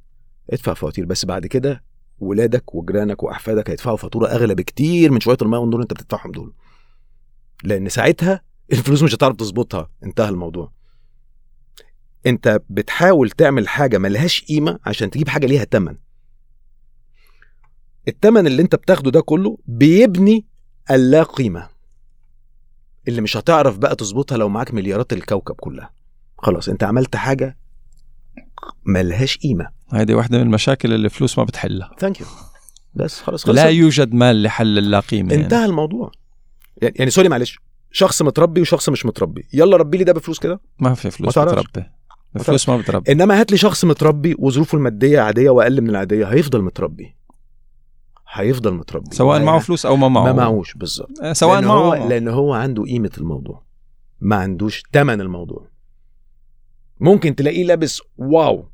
[0.51, 1.05] ادفع فواتير.
[1.05, 1.83] بس بعد كده
[2.19, 6.53] ولادك وجيرانك وأحفادك هيدفعوا فاتورة أغلى بكتير من شوية الميه والنور أنت بتدفعهم دول.
[7.65, 8.41] لأن ساعتها
[8.73, 9.91] الفلوس مش هتعرف تظبطها.
[10.05, 10.73] انتهى الموضوع.
[12.27, 15.97] أنت بتحاول تعمل حاجة ملهاش قيمة عشان تجيب حاجة ليها تمن.
[18.09, 20.47] التمن اللي أنت بتاخده ده كله بيبني
[20.91, 21.69] اللا قيمة.
[23.09, 25.91] اللي مش هتعرف بقى تظبطها لو معاك مليارات الكوكب كلها.
[26.39, 27.59] خلاص أنت عملت حاجة
[28.85, 29.76] ملهاش قيمة.
[29.93, 31.91] هذه واحدة من المشاكل اللي الفلوس ما بتحلها.
[31.99, 32.27] thank you
[32.95, 33.57] بس خلاص خلاص.
[33.57, 35.45] لا يوجد مال لحل اللا قيمه يعني.
[35.45, 36.11] انتهى الموضوع.
[36.83, 37.59] يعني, يعني sorry معلش.
[37.93, 39.49] شخص متربي وشخص مش متربي.
[39.53, 40.61] يلا ربي لي ده بفلوس كده.
[40.79, 41.39] ما في فلوس.
[41.39, 41.85] بتربي.
[42.37, 43.13] الفلوس ما بتربي.
[43.13, 47.17] انما هات لي شخص متربي وظروفه المادية عادية وأقل من العادية هيفضل متربي؟
[48.33, 49.17] هيفضل متربي.
[49.17, 50.25] سواء معه فلوس أو ما معه.
[50.25, 51.21] ما معهوش بالظبط.
[51.23, 52.09] آه، سواء لأن معه هو معه.
[52.09, 53.63] لأن هو عنده قيمة الموضوع.
[54.21, 55.69] ما عندوش تمن الموضوع.
[57.01, 58.69] ممكن تلاقيه لابس واو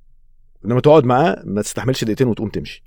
[0.64, 2.82] لما تقعد معاه ما تستحملش دقيقتين وتقوم تمشي.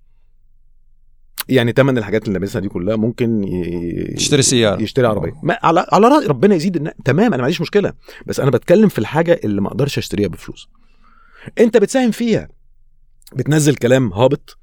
[1.49, 4.13] يعني تمن الحاجات اللي لابسها دي كلها ممكن ي...
[4.17, 4.81] تشتري سيارة.
[4.81, 5.33] يشتري عربية.
[5.43, 6.93] ما على على رأي ربنا يزيد النا...
[7.05, 7.93] تمام أنا ما عنديش مشكلة
[8.25, 10.69] بس أنا بتكلم في الحاجة اللي ما أقدرش أشتريها بفلوس.
[11.59, 12.49] أنت بتساهم فيها
[13.35, 14.57] بتنزل كلام هابط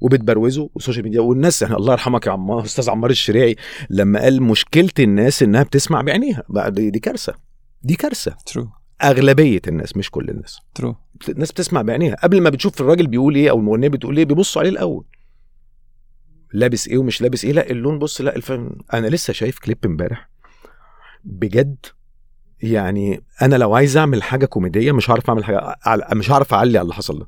[0.00, 3.56] وبتبروزه وال social media والناس يعني الله يرحمك يا عمار أستاذ عمار الشريعي
[3.90, 6.42] لما قال مشكلة الناس إنها بتسمع بعينيها.
[6.68, 7.34] دي كارثة.
[7.82, 8.36] دي كارثة.
[8.46, 8.68] true
[9.02, 10.58] أغلبية الناس مش كل الناس.
[10.74, 10.96] true
[11.28, 12.14] الناس بتسمع بعينيها.
[12.14, 15.04] قبل ما بتشوف الراجل بيقول إيه أو المغنية بتقول إيه بيبصوا عليه الأول.
[16.52, 18.70] لابس إيه ومش لابس إيه لا اللون بص لا الفن.
[18.94, 20.28] أنا لسه شايف كليب امبارح
[21.24, 21.76] بجد
[22.62, 25.76] يعني أنا لو عايز أعمل حاجة كوميدية مش هعرف أعمل حاجة
[26.14, 27.26] مش هعرف أعلي على اللي حصل ده.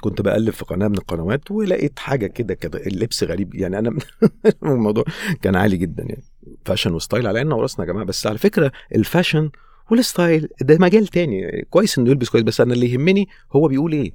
[0.00, 3.54] كنت بقلب في قناة من القنوات ولقيت حاجة كده كده اللبس غريب.
[3.54, 3.98] يعني أنا
[4.62, 5.04] الموضوع
[5.42, 6.24] كان عالي جدا يعني.
[6.64, 8.06] fashion و style على عيننا وراسنا يا جماعة.
[8.06, 9.50] بس على فكرة ال fashion
[9.90, 11.66] وال style ده مجال تاني.
[11.70, 14.12] كويس إنه يلبس كويس بس أنا اللي يهمني هو بيقول إيه.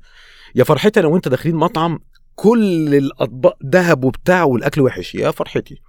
[0.55, 1.99] يا فرحتي أنا وأنت داخلين مطعم
[2.35, 5.15] كل الأطباق ذهب وبتاع والأكل وحش.
[5.15, 5.81] يا فرحتي.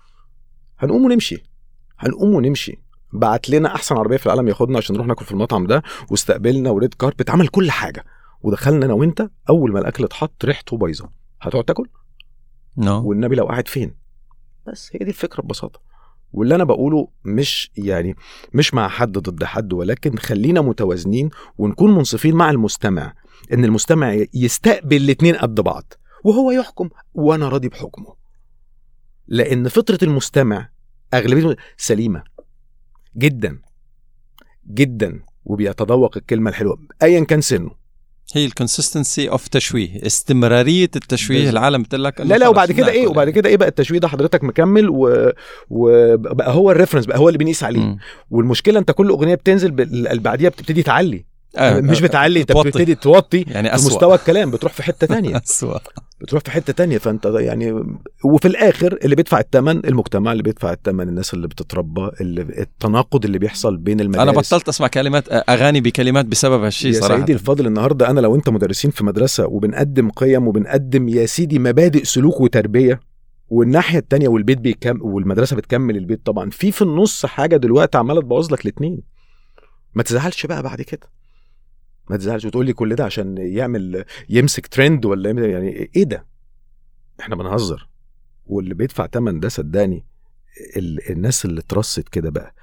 [0.79, 1.44] هنقوم ونمشي.
[1.99, 2.79] هنقوم ونمشي.
[3.12, 6.94] بعت لنا أحسن عربية في العالم ياخدنا عشان نروح ناكل في المطعم ده واستقبلنا وريد
[6.94, 8.05] كاربت عمل كل حاجة.
[8.42, 11.11] ودخلنا أنا وأنت أول ما الأكل اتحط ريحته بايظة.
[11.40, 11.88] هتقعد تاكل؟
[12.77, 13.09] نو.
[13.09, 13.94] والنبي لو قاعد فين؟
[14.66, 15.81] بس هي دي الفكرة ببساطة.
[16.35, 18.16] واللي أنا بقوله مش يعني
[18.55, 23.14] مش مع حد ضد حد ولكن خلينا متوازنين ونكون منصفين مع المستمع
[23.53, 25.92] إن المستمع يستقبل الاتنين قد بعض
[26.25, 28.14] وهو يحكم وأنا راضي بحكمه.
[29.27, 30.68] لأن فطرة المستمع
[31.14, 32.23] اغلبيته سليمة
[33.16, 33.61] جدا
[34.66, 37.70] جدا وبيتذوق الكلمة الحلوة ايا كان سنه.
[38.37, 41.51] هي ال consistency of تشويه استمرارية التشويه.
[41.51, 43.31] العالم بتقول لك لا لا وبعد كده إيه وبعد.
[43.31, 44.88] كده إيه بقى التشويه ده حضرتك مكمل.
[45.70, 47.99] وبقى هو ال reference بقى هو اللي بنقيس عليه مم.
[48.31, 49.70] والمشكلة أنت كل أغنية بتنزل
[50.20, 51.25] بعديها بتبتدي تعلي
[51.57, 52.53] آه، مش آه، بتعلي أنت.
[52.53, 55.79] بتبتدي توطي يعني في اسوء مستوى الكلام بتروح في حتة تانية اسوء
[56.20, 57.72] بتروح في حتة تانية فأنت يعني
[58.24, 63.38] وفي الآخر اللي بيدفع الثمن المجتمع اللي بيدفع الثمن الناس اللي بتتربى اللي التناقض اللي
[63.38, 64.22] بيحصل بين المدارس.
[64.29, 67.20] أنا بطلت أسمع كلمات أغاني بكلمات بسبب هالشيء يا صراحة.
[67.20, 72.05] سيدي الفاضل النهارده أنا لو أنت مدرسين في مدرسة وبنقدم قيم وبنقدم يا سيدي مبادئ
[72.05, 73.00] سلوك وتربية
[73.48, 78.53] والناحية التانية والبيت بيكمل والمدرسة بتكمل البيت طبعا في في النص حاجة دلوقتي عمالة تبوظ
[78.53, 79.00] لك الاثنين
[79.94, 81.09] ما تزعلش بقى بعد كده.
[82.11, 86.27] ما تزعلش وتقول لي كل ده عشان يعمل يمسك ترند ولا يعني إيه ده؟
[87.21, 87.88] إحنا بنهزر.
[88.47, 90.07] واللي بيدفع تمن ده صدقني
[90.77, 92.55] ال- الناس اللي اترصت كده بقى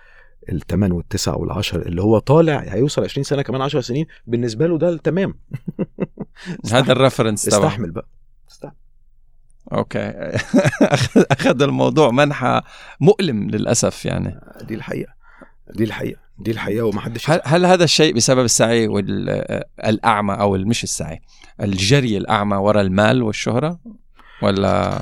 [0.52, 4.98] الثمان والتسع والعشر اللي هو طالع هيوصل 20 سنة كمان 10 سنين بالنسبة له ده
[4.98, 5.34] تمام.
[6.72, 7.58] هذا ال reference تبعه.
[7.68, 8.08] استحمل بقى.
[8.52, 8.76] استحمل.
[9.74, 10.00] okay.
[11.32, 12.62] أخذ الموضوع منحى
[13.00, 14.40] مؤلم للأسف يعني.
[14.62, 15.14] دي الحقيقة.
[15.76, 16.22] دي الحقيقة.
[16.40, 21.22] دي الحقيقة ومحدش هل, هل هذا الشيء بسبب السعي والاعمى أو مش السعي
[21.62, 23.80] الجري الأعمى وراء المال والشهرة؟
[24.42, 25.02] ولا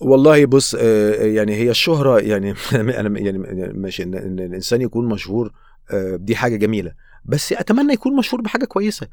[0.00, 3.38] والله بص آه، يعني هي الشهرة يعني أنا يعني
[3.72, 5.52] ماشي إن, إن الإنسان يكون مشهور
[5.90, 6.92] آه، دي حاجة جميلة
[7.24, 9.08] بس أتمنى يكون مشهور بحاجة كويسة.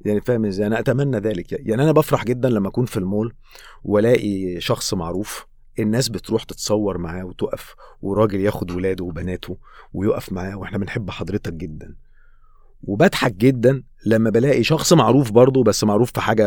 [0.00, 1.52] يعني فاهم إزاي؟ أنا أتمنى ذلك.
[1.52, 3.34] يعني أنا بفرح جدا لما أكون في المول
[3.84, 5.46] وألاقي شخص معروف
[5.82, 9.56] الناس بتروح تتصور معاه وتقف وراجل ياخد ولاده وبناته
[9.92, 11.94] ويقف معاه وإحنا بنحب حضرتك جدا.
[12.82, 16.46] وبضحك جدا لما بلاقي شخص معروف برضه بس معروف في حاجة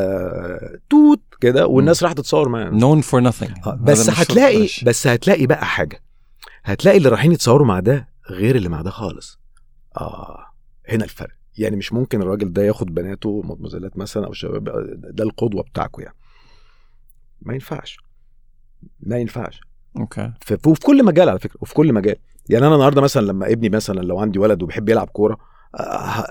[0.89, 2.69] توت كده والناس راح تتصور معاه.
[2.69, 6.01] known for nothing بس هتلاقي بس هتلاقي بقى حاجة.
[6.63, 9.39] هتلاقي اللي رايحين يتصوروا مع ده غير اللي مع ده خالص.
[9.97, 10.45] آه
[10.89, 11.31] هنا الفرق.
[11.57, 14.63] يعني مش ممكن الراجل ده ياخد بناته مدمزلات مثلا أو شباب
[15.15, 16.15] ده القدوة بتاعكم يعني.
[17.41, 17.97] ما ينفعش.
[18.99, 19.61] ما ينفعش.
[19.97, 20.31] okay.
[20.65, 22.15] وفي كل مجال على فكرة وفي كل مجال.
[22.49, 25.37] يعني أنا النهارده مثلا لما ابني مثلا لو عندي ولد وبيحب يلعب كورة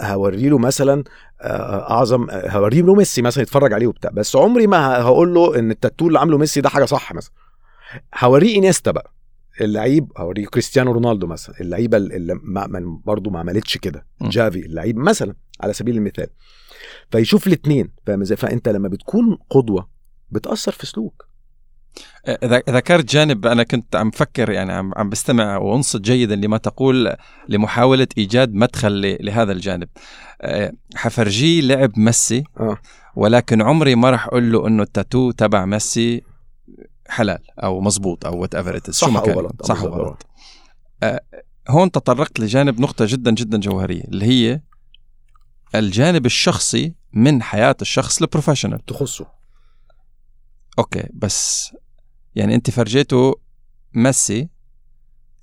[0.01, 1.05] هوري له مثلا
[1.43, 4.11] أعظم هوري له ميسي مثلا يتفرج عليه وبتاع.
[4.11, 7.33] بس عمري ما هقول له إن التاتو اللي عامله ميسي ده حاجة صح مثلا.
[8.19, 9.13] هوريه إنييستا بقى
[9.61, 14.07] اللعيب هوريه كريستيانو رونالدو مثلا اللعيبة اللي ما برضه ما عملتش كده.
[14.23, 16.27] جافي اللعيب مثلا على سبيل المثال.
[17.11, 19.89] فيشوف الاثنين فاهم إزاي؟ فأنت لما بتكون قدوة
[20.31, 21.32] بتأثر في سلوك.
[22.71, 27.17] ذكرت جانب أنا كنت عم فكر يعني عم عم بستمع وأنصت جيدا لما تقول
[27.49, 29.89] لمحاولة إيجاد مدخل لهذا الجانب.
[30.43, 32.79] أه، حفرجيه لعب ميسي آه.
[33.17, 36.23] ولكن عمري ما راح أقول له إنه التاتو تبع ميسي
[37.09, 40.27] حلال أو مزبوط أو whatever صح أو غلط صح أو غلط.
[41.03, 41.21] أه،
[41.69, 44.61] هون تطرقت لجانب نقطة جدا جدا جوهرية اللي هي
[45.75, 49.27] الجانب الشخصي من حياة الشخص ال professional تخصه.
[50.79, 51.73] okay بس
[52.35, 53.35] يعني أنت فرجيته
[53.95, 54.49] ميسي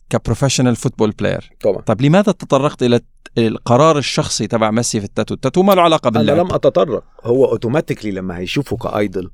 [0.09, 1.81] ك professional football player طبعا.
[1.81, 3.01] طب لماذا تطرقت إلى
[3.37, 6.37] القرار الشخصي تبع ميسي في ال tattoo؟ ال tattoo ما له علاقة باللعب.
[6.37, 7.03] أنا لم أتطرق.
[7.23, 9.31] هو automatically لما هيشوفه ك idol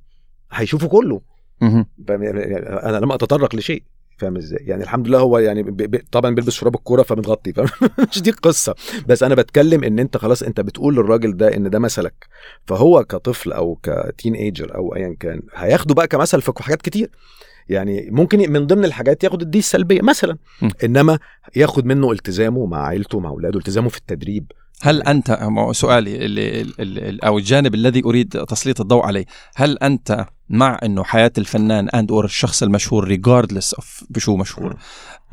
[0.51, 1.21] هيشوفه كله.
[1.61, 3.83] أنا لم أتطرق لشيء.
[4.17, 7.53] فاهم إزاي؟ يعني الحمد لله هو يعني بي بي طبعا بيلبس شراب الكورة فمتغطي
[8.11, 8.75] مش دي القصة.
[9.07, 12.27] بس أنا بتكلم إن أنت خلاص أنت بتقول للراجل ده إن ده مثلك.
[12.65, 17.09] فهو كطفل أو ك teenager أو ايا كان هياخده بقى كمثل في حاجات كتير.
[17.69, 20.37] يعني ممكن من ضمن الحاجات ياخد الدي السلبية مثلا.
[20.83, 21.19] إنما
[21.55, 24.51] ياخد منه التزامه مع عيلته مع أولاده التزامه في التدريب.
[24.81, 29.25] هل انت سؤالي اللي اللي أو الجانب الذي أريد تسليط الضوء عليه.
[29.55, 34.77] هل أنت مع إنه حياة الفنان and or الشخص المشهور regardless of بشو مشهور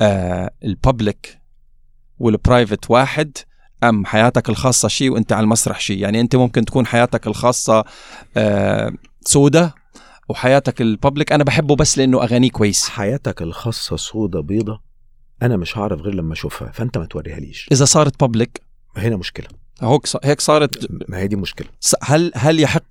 [0.01, 1.39] آه ال public
[2.19, 3.37] وال private واحد
[3.83, 7.83] أم حياتك الخاصة شيء وأنت على المسرح شيء يعني أنت ممكن تكون حياتك الخاصة
[8.37, 9.75] آه سودة
[10.29, 12.89] وحياتك ال public أنا بحبه بس لأنه أغانيه كويس.
[12.89, 14.81] حياتك الخاصة سودة بيضة
[15.41, 18.61] أنا مش هعرف غير لما أشوفها فأنت ما توريها ليش إذا صارت public
[18.97, 19.47] هنا مشكلة.
[20.23, 21.67] هيك صارت ما هي دي مشكلة.
[22.03, 22.83] هل هل يحق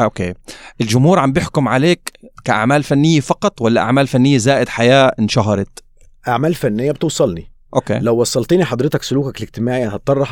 [0.00, 0.34] أوكي.
[0.80, 2.12] الجمهور عم بيحكم عليك
[2.44, 5.82] كأعمال فنية فقط ولا أعمال فنية زائد حياة انشهرت؟
[6.28, 7.52] أعمال فنية بتوصلني.
[7.74, 7.98] أوكي.
[7.98, 10.26] لو وصلتني حضرتك سلوكك الاجتماعي هضطر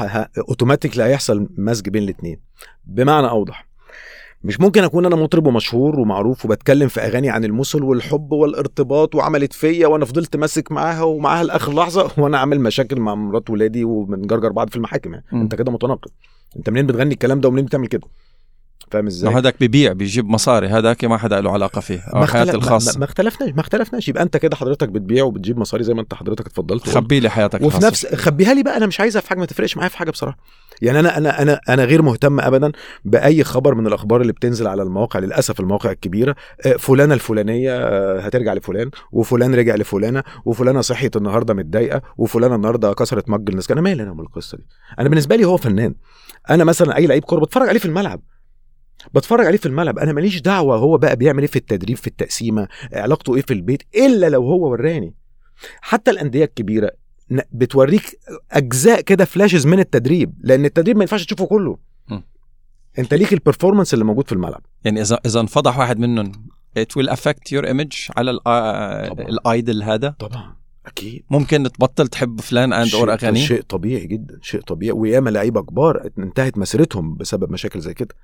[0.48, 2.40] automatically هيحصل مزج بين الاثنين
[2.84, 3.66] بمعنى أوضح
[4.44, 9.52] مش ممكن أكون أنا مطرب ومشهور ومعروف وبتكلم في أغاني عن المثل والحب والارتباط وعملت
[9.52, 14.52] فيا وأنا فضلت ماسك معاها ومعاها لآخر لحظة وأنا عامل مشاكل مع مرات ولادي وبنجرجر
[14.52, 15.24] بعض في المحاكم يعني.
[15.32, 16.10] أنت كده متناقض.
[16.56, 18.06] أنت منين بتغني الكلام ده ومنين بتعمل كده؟
[18.92, 22.98] فاهم إزاي؟ هذاك بيبيع بيجيب مصاري هذاك ما حدا له علاقة فيه أو حياته الخاصة.
[22.98, 24.08] ما اختلفناش ما اختلفناش.
[24.08, 27.60] يبقى أنت كده حضرتك بتبيع وبتجيب مصاري زي ما أنت حضرتك اتفضلت خبي لي حياتك
[27.62, 27.86] وفي الخاصة.
[27.88, 30.38] نفس خبيها لي بقى أنا مش عايزها في حاجة ما تفرقش معايا في حاجة بصراحة.
[30.82, 32.72] يعني أنا أنا أنا أنا غير مهتم ابدا
[33.04, 36.36] بأي خبر من الأخبار اللي بتنزل على المواقع للأسف المواقع الكبيرة.
[36.66, 42.92] آه، فلانة الفلانية آه، هترجع لفلان وفلان رجع لفلانة وفلانة صحيت النهارده متضايقة وفلانة النهارده
[42.92, 44.64] كسرت مج الناس أنا مالي أنا من القصة دي؟
[44.98, 45.94] أنا بالنسبة لي هو فنان.
[46.50, 48.20] أنا مثلا أي لعيب كورة بتفرج عليه في الملعب.
[49.14, 52.68] بتفرج عليه في الملعب أنا ماليش دعوة هو بقى بيعمل إيه في التدريب في التقسيمة
[52.92, 55.14] علاقته إيه في البيت إلا لو هو وراني.
[55.80, 56.90] حتى الأندية الكبيرة
[57.52, 58.18] بتوريك
[58.52, 61.78] أجزاء كده flashes من التدريب لأن التدريب ما ينفعش تشوفه كله.
[62.08, 62.20] م.
[62.98, 64.62] أنت ليك ال performance اللي موجود في الملعب.
[64.84, 66.32] يعني إذا إذا انفضح واحد منهم
[66.78, 68.30] it will affect your image على
[69.18, 70.61] ال idol هذا؟ طبعا.
[70.86, 71.24] أكيد.
[71.30, 74.92] ممكن تبطل تحب فلان and or أغاني؟ شيء طبيعي جدا شيء طبيعي.
[74.92, 78.14] وياما لعيبة كبار انتهت مسيرتهم بسبب مشاكل زي كده.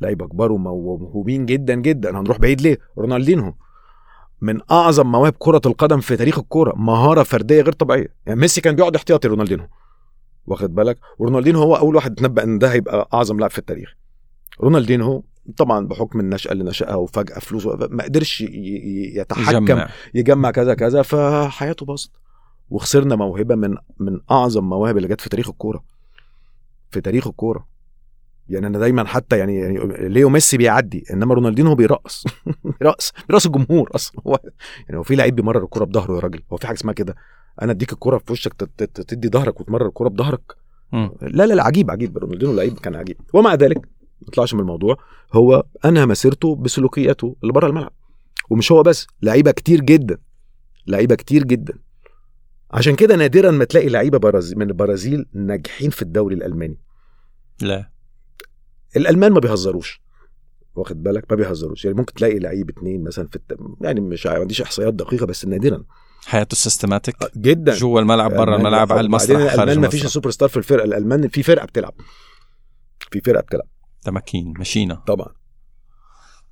[0.00, 2.20] لعيبة كبار وموهوبين جدا جدا.
[2.20, 3.54] هنروح بعيد ليه؟ رونالدينهو.
[4.40, 6.74] من أعظم مواهب كرة القدم في تاريخ الكورة.
[6.76, 8.14] مهارة فردية غير طبيعية.
[8.26, 9.66] يعني ميسي كان بيقعد احتياطي رونالدينهو.
[10.46, 13.94] واخد بالك؟ ورونالدينهو هو أول واحد اتنبأ إن ده هيبقى أعظم لاعب في التاريخ.
[14.60, 15.22] رونالدينهو
[15.56, 21.86] طبعا بحكم النشأة اللي نشأها وفجأة فلوسه ما قدرش يتحكم يجمع, يجمع كذا كذا فحياته
[21.86, 22.10] باظت.
[22.70, 25.84] وخسرنا موهبة من من أعظم مواهب اللي جت في تاريخ الكورة.
[26.90, 27.66] في تاريخ الكورة.
[28.48, 32.24] يعني أنا دايما حتى يعني, يعني ليو ميسي بيعدي إنما رونالدينو بيرقص.
[32.80, 34.22] بيرقص بيرقص الجمهور أصلا.
[34.26, 34.38] هو
[34.88, 36.42] يعني هو في لعيب بيمرر الكورة بظهره يا راجل.
[36.52, 37.14] هو في حاجة اسمها كده.
[37.62, 38.54] أنا أديك الكورة في وشك
[39.08, 40.56] تدي ظهرك وتمرر الكورة بظهرك.
[41.22, 42.18] لا لا لا عجيب عجيب.
[42.18, 43.16] رونالدينو لعيب كان عجيب.
[43.34, 43.88] ومع ذلك
[44.20, 44.96] ما نطلعش من الموضوع
[45.32, 47.92] هو أنهى مسيرته بسلوكياته اللي بره الملعب.
[48.50, 50.18] ومش هو بس لعيبة كتير جدا
[50.86, 51.78] لعيبة كتير جدا.
[52.70, 56.78] عشان كده نادرا ما تلاقي لعيبة برازيل من البرازيل ناجحين في الدوري الألماني.
[57.62, 57.90] لا.
[58.96, 60.02] الألمان ما بيهزروش.
[60.74, 61.84] واخد بالك؟ ما بيهزروش.
[61.84, 63.56] يعني ممكن تلاقي لعيب اتنين مثلا في الت...
[63.80, 65.84] يعني مش ما عنديش إحصائيات دقيقة بس نادرا.
[66.26, 67.74] حياته systematic جدا.
[67.74, 70.84] جوا الملعب برا الألمان- الملعب على المسرح خارج الالمان ما فيش السوبر ستار في الفرقة.
[70.84, 71.94] الألمان في فرقة بتلعب.
[73.10, 73.68] في فرقة بتلعب.
[74.04, 75.28] تماكين مشينا طبعا.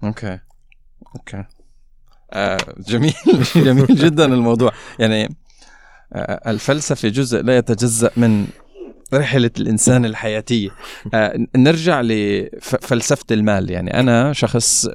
[0.05, 0.39] أوكي.
[1.17, 1.45] أوكي.
[2.33, 3.15] آه جميل.
[3.67, 4.73] جميل جدا الموضوع.
[4.99, 5.37] يعني
[6.13, 8.47] آه الفلسفة جزء لا يتجزأ من
[9.15, 10.71] رحلة الإنسان الحياتية.
[11.15, 13.71] آه نرجع لفلسفة المال.
[13.71, 14.89] يعني أنا شخص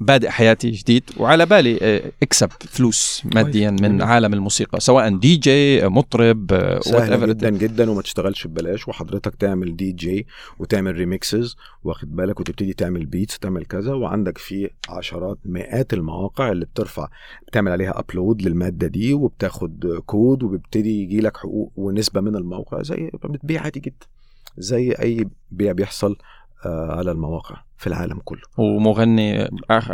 [0.00, 4.02] بادئ حياتي جديد وعلى بالي آه، اكسب فلوس ماديا من.
[4.02, 9.34] عالم الموسيقى سواء دي جي آه، مطرب آه، سهل جدا جدا وما تشتغلش ببلاش وحضرتك
[9.34, 10.26] تعمل دي جي
[10.58, 16.64] وتعمل remixes واخد بالك وتبتدي تعمل beats تعمل كذا وعندك في عشرات مئات المواقع اللي
[16.64, 17.08] بترفع
[17.48, 23.10] بتعمل عليها upload للمادة دي وبتاخد كود وبيبتدي يجي لك حقوق ونسبة من الموقع زي
[23.24, 24.06] بتبيع عادي جدا
[24.58, 26.16] زي أي بيع بيحصل
[26.64, 28.40] على المواقع في العالم كله.
[28.58, 29.50] ومغني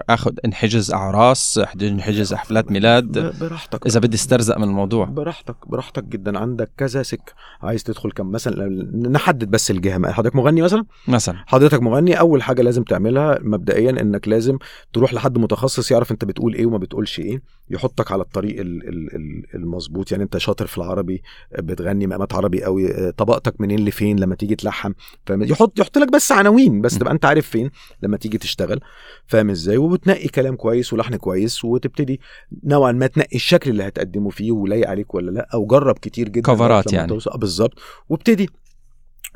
[0.09, 3.38] آخذ انحجز أعراس انحجز حفلات ميلاد.
[3.40, 3.87] براحتك.
[3.87, 5.05] إذا بدي استرزق من الموضوع.
[5.05, 6.38] براحتك براحتك جدا.
[6.38, 8.68] عندك كذا سكه عايز تدخل كم؟ مثلا
[9.09, 10.12] نحدد بس الجهة.
[10.12, 11.37] حضرتك مغني مثلا؟ مثلا.
[11.47, 14.59] حضرتك مغني أول حاجة لازم تعملها مبدئيا إنك لازم
[14.92, 17.42] تروح لحد متخصص يعرف أنت بتقول إيه وما بتقولش إيه.
[17.71, 20.12] يحطك على الطريق ال- ال- ال- المظبوط.
[20.12, 21.23] يعني أنت شاطر في العربي
[21.59, 24.95] بتغني مقامات عربي قوي طبقتك منين لفين لما تيجي تلحن
[25.31, 26.99] يحط يحط لك بس عناوين بس.
[26.99, 27.71] تبقى أنت عارف فين.
[28.03, 28.81] لما تيجي تشتغل
[29.27, 32.21] فاهم إزاي؟ وبتنقي كلام كويس ولحن كويس وتبتدي
[32.65, 36.53] نوعا ما تنقي الشكل اللي هتقدمه فيه ولايق عليك ولا لأ أو جرب كتير جدا
[36.53, 37.13] كفرات يعني.
[37.13, 37.79] آه، بالظبط.
[38.09, 38.51] وابتدي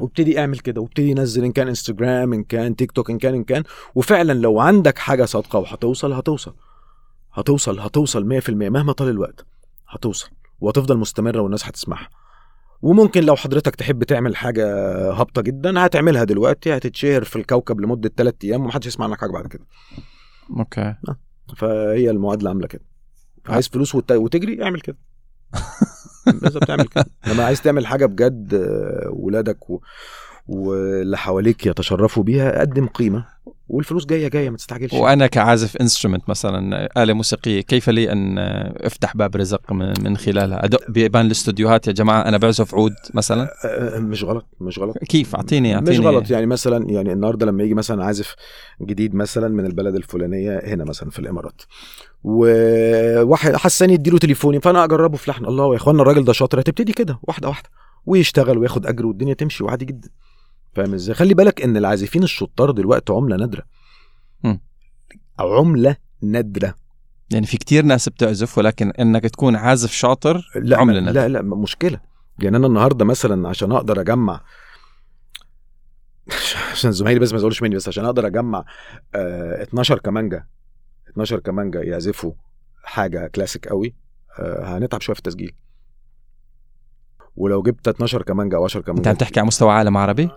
[0.00, 3.44] وابتدي اعمل كده وابتدي نزل إن كان انستجرام إن كان تيك توك إن كان إن
[3.44, 3.62] كان.
[3.94, 6.54] وفعلا لو عندك حاجة صادقة وهتوصل هتوصل.
[7.32, 9.46] هتوصل هتوصل 100% مهما طال الوقت.
[9.88, 10.28] هتوصل
[10.60, 12.08] وهتفضل مستمرة والناس هتسمعها.
[12.82, 14.66] وممكن لو حضرتك تحب تعمل حاجة
[15.12, 19.46] هابطة جدا هتعملها دلوقتي هتتشهر في الكوكب لمدة 3 أيام ومحدش يسمع عنك حاجة بعد
[19.46, 19.64] كده.
[20.58, 20.94] أوكي.
[21.56, 22.84] فهي المعادلة عاملة كده.
[23.48, 24.96] عايز فلوس وت- وتجري اعمل كده.
[26.40, 27.04] بالظبط تعمل كده.
[27.26, 29.80] لما عايز تعمل حاجة بجد آه، ولادك و...
[30.48, 33.36] واللي حواليك يتشرفوا بيها قدم قيمة.
[33.68, 34.92] والفلوس جاية جاية ما تستعجلش.
[34.92, 38.38] وأنا كعازف instrument مثلا آلة موسيقية كيف لي أن
[38.76, 43.98] أفتح باب رزق من خلالها؟ أدق بيبان الاستوديوهات يا جماعة أنا بعزف عود مثلا؟ آه،
[43.98, 44.98] مش غلط مش غلط.
[44.98, 45.98] كيف؟ اعطيني أعطيني.
[45.98, 48.34] مش غلط يعني مثلا يعني النهارده لما يجي مثلا عازف
[48.82, 51.62] جديد مثلا من البلد الفلانية هنا مثلا في الإمارات
[52.24, 55.44] وواحد حساني يديله تليفوني فأنا أجربه في لحن.
[55.44, 57.68] الله يا اخوانا الراجل ده شاطر هتبتدي كده واحدة واحدة
[58.06, 60.08] ويشتغل وياخد أجر والدنيا تمشي وعادي جدا.
[60.76, 63.62] فاهم إزاي؟ خلي بالك إن العازفين الشطار دلوقتي عملة نادرة.
[64.44, 64.60] مم.
[65.38, 66.74] عملة نادرة.
[67.30, 71.26] يعني في كتير ناس بتعزف ولكن إنك تكون عازف شاطر لا عملة ما- نادرة.
[71.26, 72.00] لا لا مشكلة.
[72.42, 74.40] يعني أنا النهارده مثلا عشان أقدر أجمع
[76.72, 78.64] عشان زمايلي بس ما يزعلوش مني بس عشان أقدر أجمع
[79.14, 80.46] آه 12 كمانجا
[81.10, 82.32] 12 كمانجا يعزفوا
[82.84, 83.94] حاجة كلاسيك قوي
[84.38, 85.54] آه هنتعب شوية في التسجيل.
[87.36, 90.30] ولو جبت 12 كمانجا أو 10 أنت كمانجا عم تحكي على مستوى عالم عربي؟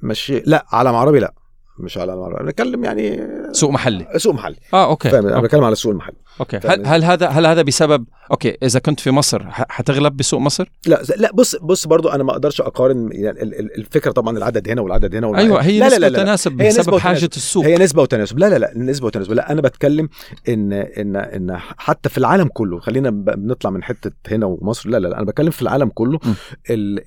[0.00, 0.42] ماشي.
[0.46, 1.34] لا علم عربي لا.
[1.78, 2.44] مش علم عربي.
[2.44, 4.06] بتكلم يعني سوق محلي.
[4.16, 4.56] سوق محلي.
[4.74, 5.10] آه أوكي.
[5.10, 5.40] فاهم؟ أنا.
[5.40, 6.16] بتكلم على السوق المحلي.
[6.40, 6.56] أوكي.
[6.64, 11.02] هل, هل هذا هل هذا بسبب أوكي إذا كنت في مصر حتغلب بسوق مصر؟ لا
[11.16, 14.80] لا بص بص برضو أنا ما أقدرش أقارن يعني ال- ال- الفكرة طبعا العدد هنا
[14.82, 17.36] والعدد هنا والعدد أيوه هي لا نسبة لا لا تناسب هي نسبة بسبب حاجة وتناسب.
[17.36, 17.64] السوق.
[17.64, 18.38] هي نسبة وتناسب.
[18.38, 19.32] لا لا لا نسبة وتناسب.
[19.32, 20.08] لا أنا بتكلم
[20.48, 24.88] ان ان إن حتى في العالم كله خلينا بنطلع من حتة هنا ومصر.
[24.88, 26.18] لا لا لا أنا بتكلم في العالم كله.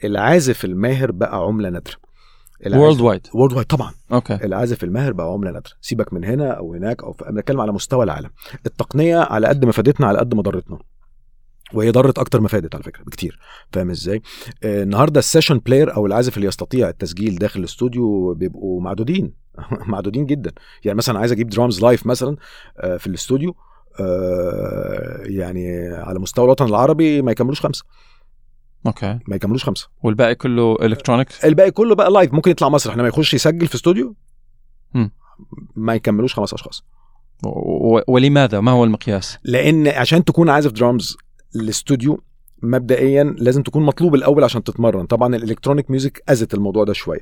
[0.04, 2.09] العازف الماهر بقى عملة نادرة.
[2.67, 5.72] و worldwide و worldwide طبعا أوكي العازف الماهر بقى عملة نادرة.
[5.82, 8.30] سيبك من هنا أو هناك أو بتكلم على مستوى العالم.
[8.66, 10.80] التقنية على قد ما فادتنا على قد ما ضرتنا.
[11.74, 13.39] وهي ضرت أكتر ما فادت على فكرة بكتير.
[13.72, 14.22] فاهم إزاي؟
[14.64, 19.34] آه النهارده ال session player أو العازف اللي يستطيع التسجيل داخل الاستوديو بيبقوا معدودين.
[19.88, 20.51] معدودين جدا.
[20.86, 22.36] يعني مثلا عايز أجيب drums live مثلا
[22.78, 23.55] آه في الاستوديو
[23.99, 27.86] آه يعني على مستوى الوطن العربي ما يكملوش خمسة.
[28.88, 29.20] okay.
[29.27, 29.88] ما يكملوش خمسة.
[30.03, 34.15] والباقي كله electronic الباقي كله بقى live ممكن يطلع مسرح لما يخش يسجل في استوديو.
[35.75, 36.84] ما يكملوش خمس أشخاص.
[37.45, 41.17] و- ولماذا؟ ما هو المقياس؟ لأن عشان تكون عازف درامز
[41.55, 42.23] الاستوديو
[42.64, 45.05] مبدئيا لازم تكون مطلوب الأول عشان تتمرن.
[45.05, 47.20] طبعا ال electronic music أذت الموضوع ده شوية.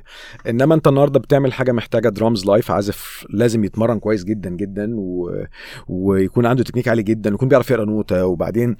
[0.48, 5.30] إنما أنت النهارده بتعمل حاجة محتاجة drums live عازف لازم يتمرن كويس جدا جدا و...
[5.88, 8.76] ويكون عنده تكنيك عالي جدا ويكون بيعرف يقرأ نوتة وبعدين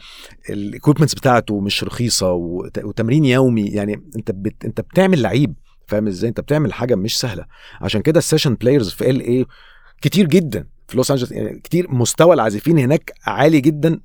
[0.50, 2.78] ال equipments بتاعته مش رخيصة وت...
[2.84, 3.66] وتمرين يومي.
[3.66, 4.64] يعني أنت بت...
[4.64, 5.54] أنت بتعمل لعيب
[5.86, 7.44] فاهم إزاي؟ أنت بتعمل حاجة مش سهلة.
[7.80, 9.46] عشان كده ال session players في LA
[10.00, 10.66] كتير جدا.
[10.88, 14.00] في لوس انجلوس يعني كتير مستوى العازفين هناك عالي جدا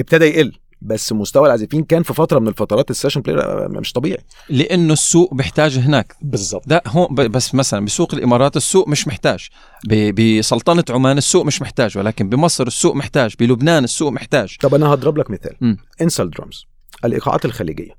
[0.00, 0.52] ابتدى يقل.
[0.84, 4.18] بس مستوى العازفين كان في فترة من الفترات ال session player مش طبيعي.
[4.48, 6.16] لأنه السوق محتاج هناك.
[6.22, 9.48] بالظبط ده هون بس مثلا بسوق الإمارات السوق مش محتاج.
[9.88, 14.56] ب- بسلطنه عمان السوق مش محتاج ولكن بمصر السوق محتاج بلبنان السوق محتاج.
[14.60, 15.56] طب أنا هضرب لك مثال.
[15.60, 15.76] مم.
[16.02, 16.66] انسى الدرامز
[17.04, 17.92] الإيقاعات الخليجية.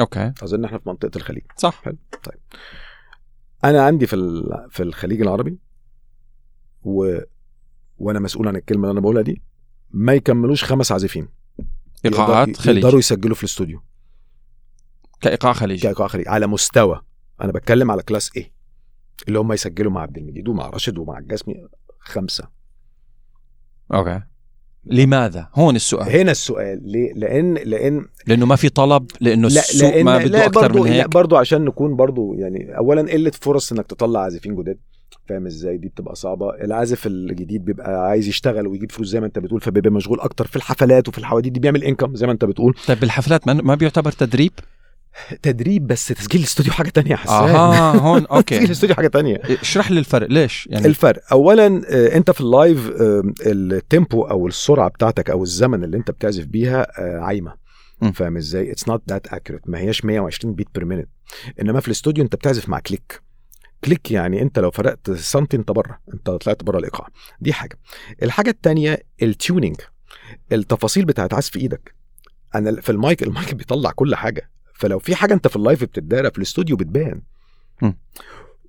[0.00, 0.32] okay.
[0.42, 1.42] أظن إحنا في منطقة الخليج.
[1.56, 1.82] صح.
[3.64, 5.58] أنا عندي في ال- في الخليج العربي
[6.82, 7.18] و...
[7.98, 9.42] وأنا مسؤول عن الكلمة اللي أنا بقولها دي
[9.90, 11.28] ما يكملوش خمس عازفين.
[12.04, 13.80] ايقاعات يقدر- خليج يقدروا يسجلوا في الاستوديو.
[15.20, 15.82] كإيقاع خليجي.
[15.82, 17.00] كإيقاع خليج على مستوى.
[17.40, 18.52] أنا بتكلم على class إيه
[19.28, 21.66] اللي هم يسجلوا مع عبد المجيد ومع راشد ومع الجسمي
[22.00, 22.48] خمسة.
[23.94, 24.22] okay.
[24.84, 26.08] لماذا؟ هون السؤال.
[26.16, 26.80] هنا السؤال.
[26.92, 30.72] ليه؟ لأن لأن لأنه ما في طلب لأنه لا السوق لأن ما لا بده أكثر
[30.82, 31.06] من لا هيك.
[31.08, 34.78] برضو عشان نكون برضو يعني اولا قلة فرص إنك تطلع عازفين جداد.
[35.28, 36.54] فاهم إزاي دي بتبقى صعبة.
[36.54, 40.56] العازف الجديد بيبقى عايز يشتغل ويجيب فلوس زي ما انت بتقول فبيبقى مشغول أكتر في
[40.56, 41.52] الحفلات وفي الحواديت.
[41.52, 42.74] دي بيعمل انكم زي ما انت بتقول.
[42.86, 44.52] طيب بالحفلات ما بيعتبر تدريب؟
[45.42, 47.34] تدريب بس تسجيل الاستوديو حاجة تانية حسان.
[47.34, 49.40] أها هون تسجيل okay الاستوديو حاجة تانية.
[49.44, 51.22] اشرح لي الفرق ليش؟ يعني الفرق.
[51.32, 55.96] اولا آه، أنت في ال live آه، ال tempo أو السرعة بتاعتك أو الزمن اللي
[55.96, 57.62] أنت بتعزف بيها آه، عايمة.
[58.14, 61.08] فاهم إزاي؟ it's not that accurate ما هياش 120 beat per minute
[61.60, 63.20] إنما في الاستوديو أنت بتعزف مع click
[63.84, 67.08] click يعني انت لو فرقت سنتي انت بره انت طلعت بره الإيقاع.
[67.40, 67.78] دي حاجة.
[68.22, 69.76] الحاجة الثانية ال tuning
[70.52, 71.94] التفاصيل بتاعت عزف إيدك.
[72.54, 74.50] أنا في المايك المايك بيطلع كل حاجة.
[74.74, 77.22] فلو في حاجة أنت في ال live بتتدارى في الاستوديو بتبان.
[77.82, 77.92] م.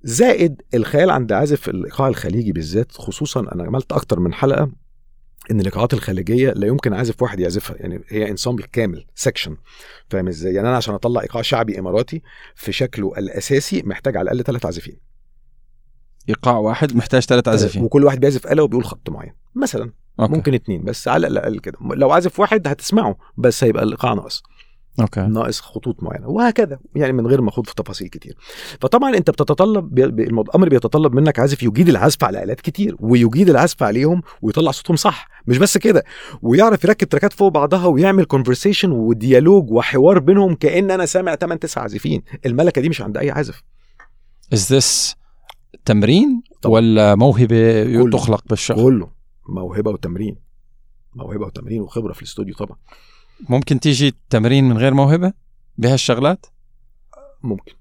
[0.02, 4.70] زائد الخيال عند عازف الإيقاع الخليجي بالذات خصوصا أنا عملت أكتر من حلقة
[5.50, 9.56] إن الايقاعات الخليجية لا يمكن عازف واحد يعزفها يعني هي ensemble كامل section
[10.08, 12.22] فاهم إزاي؟ يعني أنا عشان أطلع إيقاع شعبي إماراتي
[12.54, 15.00] في شكله الأساسي محتاج على الأقل ثلاث عازفين.
[16.28, 17.82] إيقاع واحد محتاج ثلاث عازفين.
[17.82, 19.92] وكل واحد بيعزف آلة وبيقول خط معين مثلا.
[20.20, 20.32] okay.
[20.32, 21.78] ممكن اتنين بس على الأقل كده.
[21.80, 24.42] لو عازف واحد هتسمعه بس هيبقى الإيقاع ناقص.
[25.00, 25.20] okay.
[25.20, 28.36] ناقص خطوط معينة وهكذا يعني من غير ما أخوض في تفاصيل كتير.
[28.80, 34.22] فطبعا أنت بتتطلب الأمر بيتطلب منك عازف يجيد العزف على آلات كتير ويجيد العزف عليهم
[34.42, 35.28] ويطلع صوتهم صح.
[35.46, 36.04] مش بس كده
[36.42, 41.60] ويعرف يركب تراكات فوق بعضها ويعمل conversation و dialogue وحوار بينهم كأن أنا سامع 8
[41.60, 42.22] 9 عازفين.
[42.46, 43.62] الملكة دي مش عند أي عازف.
[44.52, 45.14] is this
[45.84, 46.74] تمرين طبعا.
[46.74, 48.10] ولا موهبة كله.
[48.10, 49.10] تخلق بالشخص كله.
[49.48, 50.36] موهبة وتمرين.
[51.14, 52.76] موهبة وتمرين وخبرة في الاستوديو طبعا.
[53.48, 55.32] ممكن تيجي تمرين من غير موهبة
[55.78, 56.46] بهالشغلات؟
[57.42, 57.72] ممكن.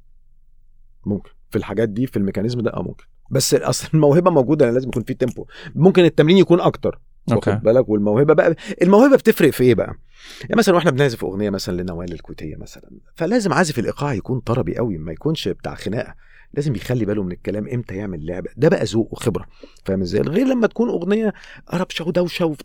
[1.05, 1.29] ممكن.
[1.49, 3.05] في الحاجات دي في ال mechanism ده آه ممكن.
[3.31, 6.99] بس أصل الموهبة موجودة لازم يكون في tempo ممكن التمرين يكون أكتر.
[7.31, 7.49] okay.
[7.49, 9.95] واخد بالك؟ والموهبة بقى الموهبة بتفرق في إيه بقى؟
[10.41, 14.97] يعني مثلا وإحنا بنعزف أغنية مثلا لنوال الكويتية مثلا فلازم عازف الإيقاع يكون طربي قوي
[14.97, 16.15] ما يكونش بتاع خناقة.
[16.53, 18.49] لازم يخلي باله من الكلام إمتى يعمل لعبة.
[18.57, 19.45] ده بقى ذوق وخبرة
[19.85, 21.33] فاهم إزاي؟ غير لما تكون أغنية
[21.73, 22.55] ربشه ودوشه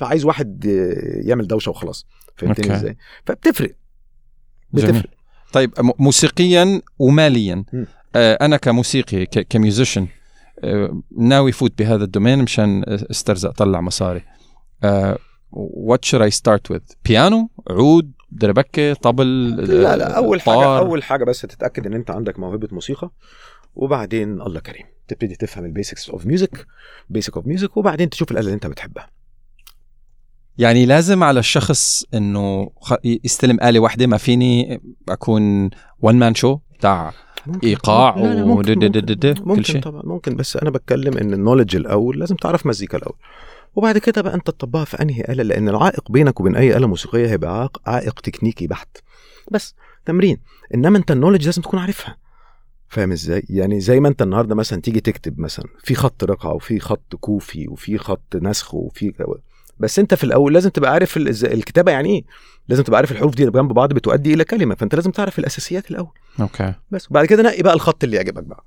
[0.00, 0.64] فعايز واحد
[1.24, 2.76] يعمل دوشة وخلاص فهمتني.
[2.76, 3.74] إزاي؟ فبتفرق.
[4.74, 4.92] جميل.
[4.92, 5.10] بتفرق.
[5.52, 7.64] طيب م- موسيقيا وماليا.
[8.16, 10.06] آه أنا كموسيقي ك musician
[10.64, 14.22] آه ناوي فوت بهذا ال domain مشان أسترزق طلع مصاري.
[15.52, 20.78] what should I start with بيانو عود دربكه طبل لا لا أول حاجة طار.
[20.78, 23.10] أول حاجة بس تتأكد إن أنت عندك موهبة موسيقى
[23.74, 26.66] وبعدين الله كريم تبتدي تفهم ال basics of music
[27.08, 29.10] basic of music وبعدين تشوف الآلة اللي أنت بتحبها.
[30.58, 32.70] يعني لازم على الشخص إنه
[33.04, 34.06] يستلم آلة واحدة.
[34.06, 35.70] ما فيني أكون
[36.00, 37.12] one man show بتاع
[37.46, 37.68] ممكن.
[37.68, 39.80] إيقاع لا، لا، ممكن, وددددد ممكن, ممكن شيء.
[39.80, 40.36] طبعا ممكن.
[40.36, 43.16] بس أنا بتكلم إن ال knowledge الأول لازم تعرف مزيكا الأول.
[43.74, 47.26] وبعد كده بقى أنت تطبقها في أنهي آلة؟ لأن العائق بينك وبين أي آلة موسيقية
[47.30, 48.96] هيبقى عائق, عائق تكنيكي بحت.
[49.50, 49.74] بس
[50.06, 50.38] تمرين
[50.74, 52.16] إنما أنت ال knowledge لازم تكون عارفها.
[52.88, 56.80] فاهم إزاي؟ يعني زي ما أنت النهارده مثلا تيجي تكتب مثلا في خط رقعة وفي
[56.80, 59.12] خط كوفي وفي خط نسخ وفي
[59.78, 62.24] بس أنت في الأول لازم تبقى عارف الكتابة يعني إيه؟
[62.68, 66.12] لازم تبقى عارف الحروف دي جنب بعض بتؤدي إلى كلمة فأنت لازم تعرف الأساسيات الأول.
[66.40, 66.74] okay.
[66.90, 68.64] بس وبعد كده نقي بقى الخط اللي يعجبك بقى.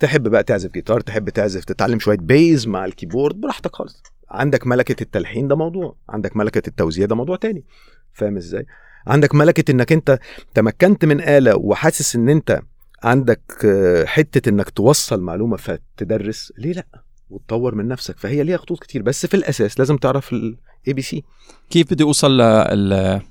[0.00, 4.02] تحب بقى تعزف جيتار تحب تعزف تتعلم شوية bass مع ال keyboard براحتك خالص.
[4.30, 7.64] عندك ملكة التلحين ده موضوع عندك ملكة التوزيع ده موضوع تاني.
[8.12, 8.66] فاهم إزاي؟
[9.06, 10.18] عندك ملكة إنك أنت
[10.54, 12.60] تمكنت من آلة وحاسس إن أنت
[13.02, 16.86] عندك آه، حتة إنك توصل معلومة فتدرس ليه لأ؟
[17.30, 18.18] وتطور من نفسك.
[18.18, 19.02] فهي ليها خطوط كتير.
[19.02, 20.56] بس في الأساس لازم تعرف ال
[20.86, 21.24] ABC
[21.70, 23.22] كيف بدي أوصل ل ال-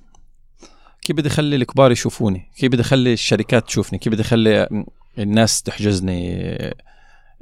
[1.01, 4.69] كيف بدي اخلي الكبار يشوفوني؟ كيف بدي اخلي الشركات تشوفني؟ كيف بدي اخلي
[5.19, 6.49] الناس تحجزني؟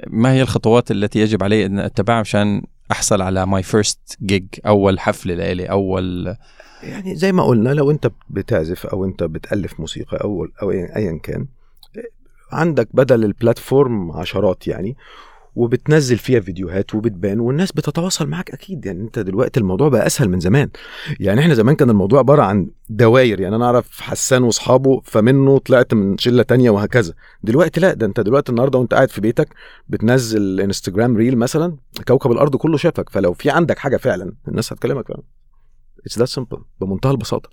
[0.06, 5.00] ما هي الخطوات التي يجب علي أن أتبعها مشان أحصل على my first جيج أول
[5.00, 6.36] حفلة لإلي أول
[6.82, 11.46] يعني زي ما قلنا لو أنت بتعزف أو أنت بتألف موسيقى أو أو ايا كان
[12.52, 14.96] عندك بدل ال platform عشرات يعني
[15.58, 18.86] وبتنزل فيها فيديوهات وبتبان والناس بتتواصل معاك أكيد.
[18.86, 20.68] يعني أنت دلوقتي الموضوع بقى أسهل من زمان.
[21.20, 25.94] يعني إحنا زمان كان الموضوع عبارة عن دواير يعني أنا أعرف حسان وأصحابه فمنه طلعت
[25.94, 27.14] من شلة تانية وهكذا.
[27.42, 29.48] دلوقتي لا ده أنت دلوقتي النهارده وأنت قاعد في بيتك
[29.88, 31.76] بتنزل إنستجرام reel مثلا
[32.08, 33.10] كوكب الأرض كله شافك.
[33.10, 35.22] فلو في عندك حاجة فعلا الناس هتكلمك فعلا.
[36.06, 37.50] it's that simple بمنتهى البساطة.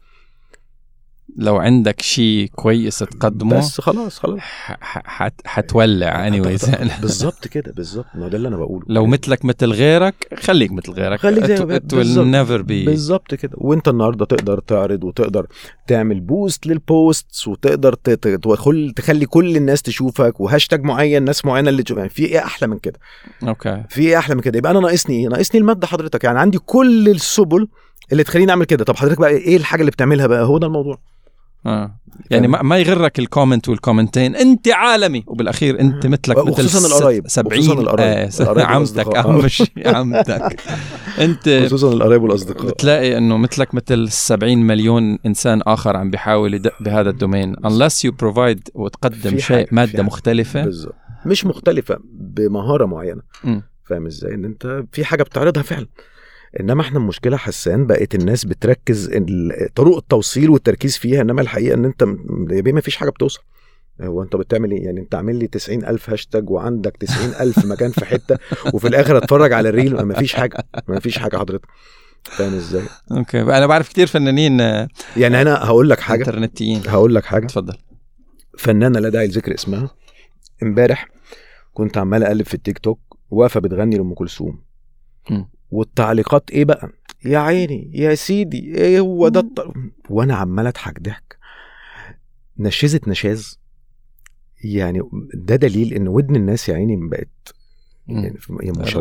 [1.37, 4.39] لو عندك شيء كويس تقدمه بس خلاص خلاص.
[5.45, 6.39] حتولع اني
[7.01, 8.85] بالظبط كده بالظبط ما ده اللي أنا بقوله.
[8.89, 11.19] لو مثلك مثل غيرك خليك مثل غيرك.
[11.19, 11.57] خليك زي
[12.45, 12.85] never be.
[12.85, 13.51] بالظبط كده.
[13.57, 15.47] وأنت النهارده تقدر تعرض وتقدر
[15.87, 21.83] تعمل boost لل posts وتقدر تدخل تخلي كل الناس تشوفك وهاشتاج معين ناس معينة اللي
[21.83, 21.97] تشوف.
[21.97, 22.99] يعني في إيه أحلى من كده؟
[23.43, 26.23] أوكي في إيه أحلى من كده؟ يبقى أنا ناقصني إيه؟ ناقصني المادة حضرتك.
[26.23, 27.67] يعني عندي كل السبل
[28.11, 28.83] اللي تخليني أعمل كده.
[28.83, 30.99] طب حضرتك بقى إيه الحاجة اللي بتعملها بقى؟ هو ده الموضوع.
[31.65, 31.99] آه.
[32.31, 35.23] يعني ما, ما يغرك ال comment وال comment ين انت عالمي.
[35.27, 40.61] وبالأخير انت مثلك مثل وخصوصا القرايب 70 وخصوصا القرايب آه عمتك اهم شيء عمتك
[41.19, 42.67] انت خصوصا القرايب والأصدقاء.
[42.67, 47.55] بتلاقي إنه مثلك مثل 70 مليون إنسان آخر عم بيحاول يدق بهذا ال domain.
[47.55, 50.63] unless you provide وتقدم شيء مادة مختلفة.
[50.63, 50.95] بالظبط.
[51.25, 53.21] مش مختلفة بمهارة معينة.
[53.83, 55.87] فاهم إزاي؟ إن أنت في حاجة بتعرضها فعلا.
[56.59, 59.09] إنما إحنا المشكلة حسان بقت الناس بتركز
[59.75, 62.03] طرق التوصيل والتركيز فيها إنما الحقيقة إن أنت
[62.73, 63.41] ما فيش حاجة بتوصل.
[64.01, 68.37] هو أنت بتعمل إيه؟ يعني أنت عامل لي 90000 هاشتاج وعندك 90000 مكان في حتة
[68.73, 71.65] وفي الآخر أتفرج على ال reel ما فيش حاجة ما فيش حاجة حضرتك.
[72.23, 73.41] فاهم إزاي؟ أوكي.
[73.41, 74.59] أنا بعرف كتير فنانين
[75.17, 76.19] يعني أنا هقول لك حاجة.
[76.19, 76.81] إنترنتيين.
[76.87, 77.45] هقول لك حاجة.
[77.45, 77.77] اتفضل.
[78.57, 79.89] فنانة لا داعي لذكر اسمها.
[80.63, 81.07] إمبارح
[81.73, 82.99] كنت عمال أقلب في التيك توك
[83.29, 84.61] واقفة بتغني لأم كلثوم.
[85.71, 86.89] والتعليقات إيه بقى؟
[87.25, 89.73] يا عيني يا سيدي إيه هو ده الط...
[90.09, 91.37] وأنا عمال أضحك ضحك.
[92.59, 93.59] نشزت نشاز.
[94.63, 95.01] يعني
[95.33, 97.54] ده دليل إن ودن الناس يا عيني بقت
[98.07, 98.37] يعني
[98.79, 98.99] مشوشة.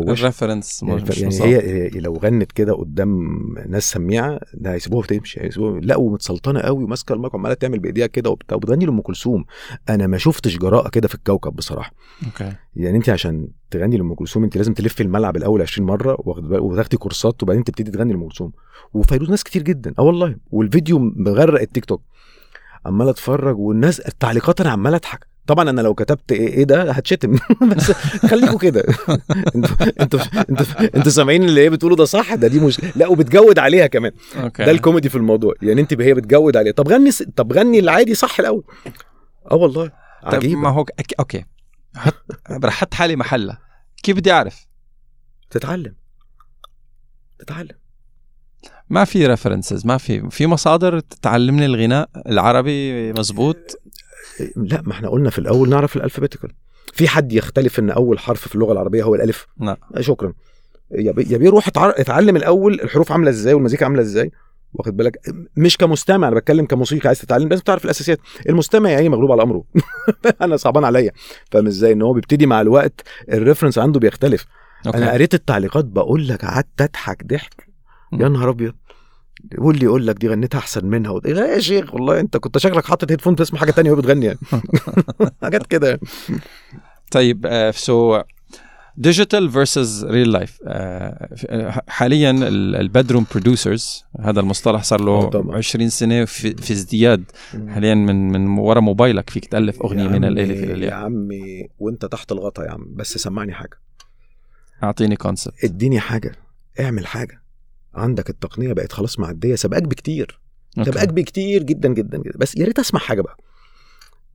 [0.83, 3.37] الريفرنس يعني, يعني هي لو غنت كده قدام
[3.67, 8.29] ناس سميعة ده هيسيبوها تمشي هيسيبوها لا ومتسلطنة قوي وماسكة المايك وعماله تعمل بإيديها كده
[8.29, 8.57] وبتاع.
[8.57, 9.45] وبتغني لام كلثوم.
[9.89, 11.93] أنا ما شفتش جراءة كده في الكوكب بصراحة.
[12.25, 12.53] أوكي.
[12.75, 17.43] يعني أنت عشان تغني لأم كلثوم أنت لازم تلفي الملعب الأول 20 مرة وتاخدي كورسات
[17.43, 18.51] وبعدين تبتدي تغني لأم كلثوم.
[18.93, 19.93] وفيروز ناس كتير جدا.
[19.99, 20.35] آه والله.
[20.51, 22.01] والفيديو مغرق التيك توك.
[22.85, 25.34] عمال أتفرج والناس التعليقات أنا عمال أضحك.
[25.47, 27.37] طبعا أنا لو كتبت إيه, إيه ده هتشتم.
[27.75, 27.91] بس
[28.31, 28.83] خليكم كده.
[29.55, 30.19] أنتوا أنتوا
[30.49, 30.65] أنتوا
[30.95, 34.11] أنتوا سامعين اللي هي بتقوله ده صح؟ ده دي مش لا وبتجود عليها كمان.
[34.43, 34.65] أوكي.
[34.65, 35.53] ده الكوميدي في الموضوع.
[35.61, 36.73] يعني أنت هي بتجود عليها.
[36.73, 38.63] طب غني طب غني العادي صح الأول.
[39.51, 39.91] آه والله.
[40.23, 40.85] عجيب ما هو
[41.19, 41.45] أوكي.
[42.65, 43.59] حط حالي محلها
[44.03, 44.67] كيف بدي أعرف؟
[45.49, 45.95] تتعلم.
[47.39, 47.75] تتعلم.
[48.89, 52.09] ما في references ما في في مصادر تعلمني الغناء.
[52.27, 53.81] العربي مزبوط.
[54.55, 56.51] لا ما إحنا قلنا في الأول نعرف ال alphabetical.
[56.93, 59.77] في حد يختلف إن أول حرف في اللغة العربية هو الألف؟ لا.
[59.99, 60.33] شكرا.
[60.91, 64.31] يا بيروح اتعلم الأول الحروف عاملة إزاي والمزيكا عاملة إزاي؟
[64.73, 65.19] واخد بالك؟
[65.57, 68.19] مش كمستمع أنا بتكلم كموسيقى عايز تتعلم لازم تعرف الأساسيات.
[68.49, 69.63] المستمع يعني مغلوب على أمره.
[70.41, 71.11] أنا صعبان عليا.
[71.51, 73.01] فاهم إزاي؟ إن هو بيبتدي مع الوقت
[73.33, 74.45] ال reference عنده بيختلف.
[74.87, 74.97] أوكي.
[74.97, 77.67] أنا قريت التعليقات بقول لك قعدت أضحك ضحك.
[78.13, 78.73] يا نهار أبيض.
[79.57, 81.11] واللي يقول لك دي غنيتها أحسن منها.
[81.11, 81.19] و...
[81.25, 84.39] لا يا شيخ؟ والله أنت كنت شكلك حاطط headphone تسمع حاجة تانية وهي بتغني يعني.
[85.43, 85.99] حاجات كده
[87.11, 88.21] طيب so
[88.97, 90.59] digital versus real life
[91.87, 97.23] حاليا ال bedroom producers هذا المصطلح صار له 20 سنة في, في ازدياد.
[97.67, 100.91] حاليا من من ورا موبايلك فيك تألف أغنية من الألف إلى الياء.
[100.91, 102.87] يا عمي وأنت تحت الغطا يا عم.
[102.95, 103.79] بس سمعني حاجة.
[104.83, 106.31] أعطيني concept اديني حاجة.
[106.79, 107.44] اعمل حاجة.
[107.95, 110.39] عندك التقنية بقت خلاص معدية سبقاك بكتير.
[110.85, 112.37] سبقاك بكتير جدا جدا جدا.
[112.37, 113.37] بس يا ريت أسمع حاجة بقى.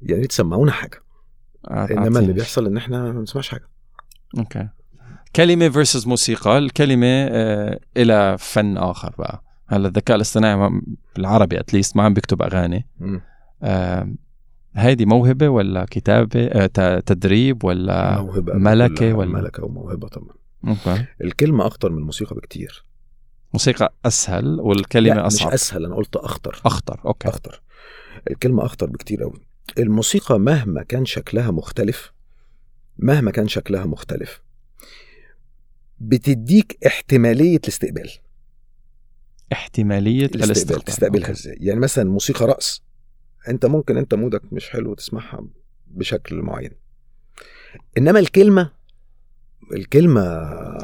[0.03, 1.03] يا ريت تسمعونا حاجة.
[1.71, 3.69] إنما اللي بيحصل إن إحنا ما بنسمعش حاجة.
[4.39, 4.69] أوكي.
[5.37, 6.59] كلمة versus موسيقى.
[6.59, 9.45] الكلمة آه إلى فن آخر بقى.
[9.69, 10.81] هلا الذكاء الاصطناعي
[11.17, 12.89] بالعربي at least ما عم بيكتب أغاني.
[13.63, 14.15] آه
[14.75, 20.35] هيدي موهبة ولا كتابة؟ آه تدريب ولا موهبة ملكة ولا؟ ملكة وموهبة طبعا.
[20.69, 21.05] أوكي.
[21.25, 22.85] الكلمة أخطر من الموسيقى بكتير.
[23.53, 25.49] موسيقى أسهل والكلمة لا أصعب.
[25.49, 26.61] مش أسهل أنا قلت أخطر.
[26.67, 27.29] أخطر أوكي.
[27.29, 27.63] أخطر.
[28.31, 29.41] الكلمة أخطر بكتير قوي
[29.79, 32.13] الموسيقى مهما كان شكلها مختلف
[32.99, 34.43] مهما كان شكلها مختلف
[35.99, 38.11] بتديك احتمالية الاستقبال.
[39.53, 40.51] احتمالية الاستقبال.
[40.51, 40.85] الاستقبال.
[40.85, 41.31] تستقبلها.
[41.31, 42.83] إزاي؟ يعني مثلا موسيقى رقص.
[43.49, 45.47] أنت ممكن أنت مودك مش حلو تسمعها
[45.87, 46.71] بشكل معين.
[47.99, 48.73] إنما الكلمة
[49.73, 50.23] الكلمة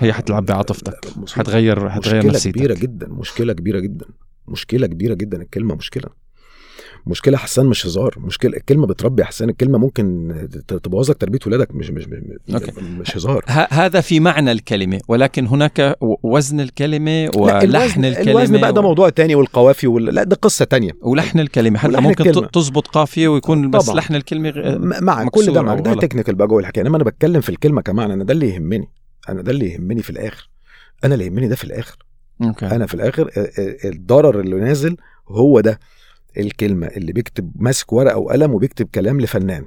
[0.01, 0.99] هي حتلعب بعاطفتك.
[1.32, 4.07] حتغير حتغير مشكلة نفسيتك كبيرة جدا مشكلة كبيرة جدا
[4.49, 6.09] مشكلة كبيرة جدا الكلمة مشكلة
[7.07, 8.15] مشكلة حسان مش هزار.
[8.19, 10.35] مشكلة الكلمة بتربي حسان الكلمة ممكن
[10.83, 12.73] تبوظ لك تربية ولادك مش مش مش, أوكي.
[12.81, 13.45] مش هزار.
[13.49, 18.81] ه- هذا في معنى الكلمة ولكن هناك وزن الكلمة ولحن الوزن, الكلمة الوزن بقى ده
[18.81, 20.05] و- موضوع تاني والقوافي وال...
[20.05, 20.93] لا ده قصة تانية.
[21.03, 21.79] ولحن الكلمة.
[21.79, 22.47] حتى ولحن ممكن الكلمة.
[22.47, 23.97] ت- تزبط قافية ويكون بس طبعاً.
[23.99, 24.53] لحن الكلمة
[25.01, 25.95] مع كل ده أو معاك ده.
[25.95, 26.85] technical بقى جوه الحكاية.
[26.85, 28.89] إنما أنا بتكلم في الكلمة كمان أنا ده اللي يهمني.
[29.29, 30.51] أنا ده اللي يهمني في الآخر.
[31.05, 31.97] أنا اللي يهمني ده في الآخر.
[32.43, 32.67] أوكي.
[32.67, 33.31] أنا في الآخر
[33.85, 34.97] الضرر اللي نازل
[35.29, 35.81] هو ده.
[36.39, 39.64] الكلمة اللي بيكتب ماسك ورقة وقلم وبيكتب كلام لفنان.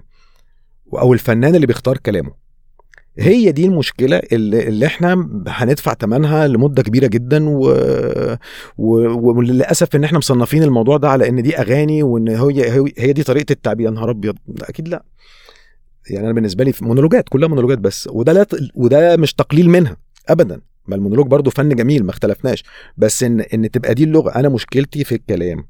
[0.94, 2.32] أو الفنان اللي بيختار كلامه.
[3.20, 7.70] هي دي المشكلة اللي, اللي إحنا هندفع ثمنها لمدة كبيرة جدا و...
[8.78, 8.94] و...
[9.30, 13.52] وللأسف إن إحنا مصنفين الموضوع ده على إن دي أغاني وإن هي هي- دي طريقة
[13.54, 13.86] التعبير.
[13.86, 14.36] يا نهار أبيض.
[14.62, 15.04] أكيد لأ.
[16.10, 18.10] يعني أنا بالنسبة لي مونولوجات كلها مونولوجات بس.
[18.12, 18.46] وده لا
[18.76, 19.98] وده مش تقليل منها
[20.30, 20.62] ابدا.
[20.88, 22.64] ما المونولوج برضو فن جميل ما اختلفناش.
[22.98, 24.30] بس إن إن تبقى دي اللغة.
[24.30, 25.66] أنا مشكلتي في الكلام.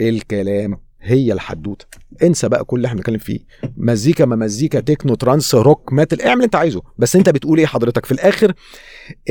[0.00, 1.86] الكلام هي الحدوته.
[2.22, 3.40] انسى بقى كل اللي إحنا بنتكلم فيه.
[3.76, 6.82] مزيكا ما مزيكا techno trance rock metal اعمل اللي انت عايزه.
[6.98, 8.52] بس انت بتقول إيه حضرتك؟ في الآخر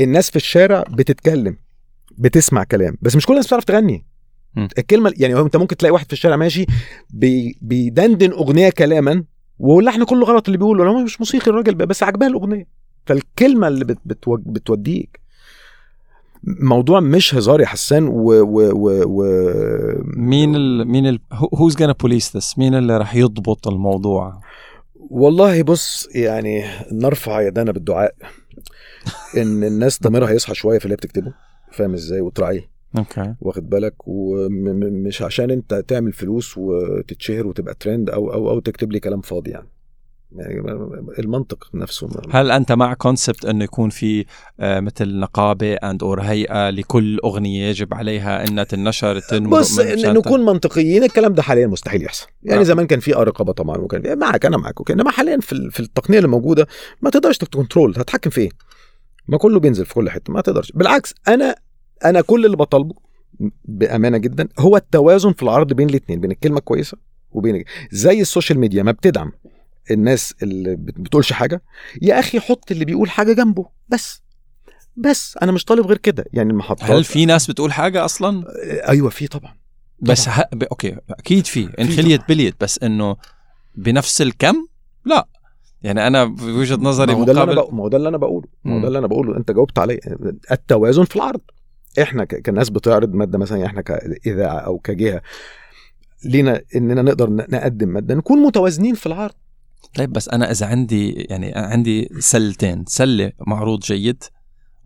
[0.00, 1.56] الناس في الشارع بتتكلم
[2.18, 4.06] بتسمع كلام بس مش كل الناس بتعرف تغني.
[4.56, 4.68] م.
[4.78, 6.66] الكلمة يعني انت ممكن تلاقي واحد في الشارع ماشي
[7.10, 9.24] بي بيدندن أغنية كلامها
[9.58, 10.84] واللحن كله غلط اللي بيقوله.
[10.90, 12.66] هو مش موسيقي الراجل بس عجباه الأغنية.
[13.06, 15.20] فالكلمة اللي بت بتو بتوديك
[16.46, 19.24] موضوع مش هزار يا حسان و, و, و, و
[20.16, 22.58] مين ال مين ال who's gonna police this?
[22.58, 24.40] مين اللي راح يضبط الموضوع؟
[25.10, 28.14] والله بص يعني نرفع يدنا بالدعاء.
[29.36, 31.32] إن الناس ضميرها يصحى شوية في اللي بتكتبه.
[31.72, 32.70] فاهم إزاي؟ وتراعيه.
[32.98, 38.92] أوكي واخد بالك؟ ومش عشان أنت تعمل فلوس وتتشهر وتبقى ترند أو أو أو تكتب
[38.92, 39.68] لي كلام فاضي يعني.
[41.18, 44.24] المنطق نفسه هل أنت مع concept انه يكون في
[44.60, 50.44] آه، مثل نقابة and or هيئة لكل أغنية يجب عليها إنها تنشر تنمر بص نكون
[50.44, 52.26] منطقيين الكلام ده حاليا مستحيل يحصل.
[52.42, 52.64] يعني آه.
[52.64, 56.28] زمان كان في رقابه طبعا وكان معك أنا معك إنما حاليا في في التقنية اللي
[56.28, 56.66] موجودة
[57.02, 58.50] ما تقدرش ت control هتحكم في إيه؟
[59.28, 60.72] ما كله بينزل في كل حتة ما تقدرش.
[60.72, 61.56] بالعكس أنا
[62.04, 62.94] أنا كل اللي بطالبه
[63.64, 66.98] بأمانة جدا هو التوازن في العرض بين الاثنين بين الكلمة الكويسه
[67.30, 69.32] وبين زي السوشيال ميديا ما بتدعم
[69.90, 71.62] الناس اللي بت- بتقولش حاجة
[72.02, 74.22] يا أخي حط اللي بيقول حاجة جنبه بس
[74.96, 76.24] بس أنا مش طالب غير كده.
[76.32, 79.54] يعني المحطات هل في ناس بتقول حاجة أصلا؟ آه، أيوه في طبعا.
[80.00, 80.48] بس ه...
[80.52, 80.62] ب...
[80.62, 81.68] أوكي أكيد في.
[81.78, 83.16] إن في خليت بليت بس إنه
[83.74, 84.66] بنفس الكم؟
[85.04, 85.28] لا.
[85.82, 88.46] يعني أنا بوجهه نظري ما مقابل ما هو ده اللي أنا بقوله.
[88.64, 88.80] ما هو.
[88.80, 89.36] ده اللي أنا بقوله.
[89.36, 89.98] أنت جاوبت عليه
[90.52, 91.40] التوازن في العرض.
[92.02, 95.22] إحنا ك- كناس بتعرض مادة مثلا إحنا كاذاعه أو كجهة
[96.24, 99.34] لينا إننا نقدر نقدم مادة نكون متوازنين في العرض.
[99.94, 104.24] طيب بس أنا إذا عندي يعني عندي سلتين سلة معروض جيد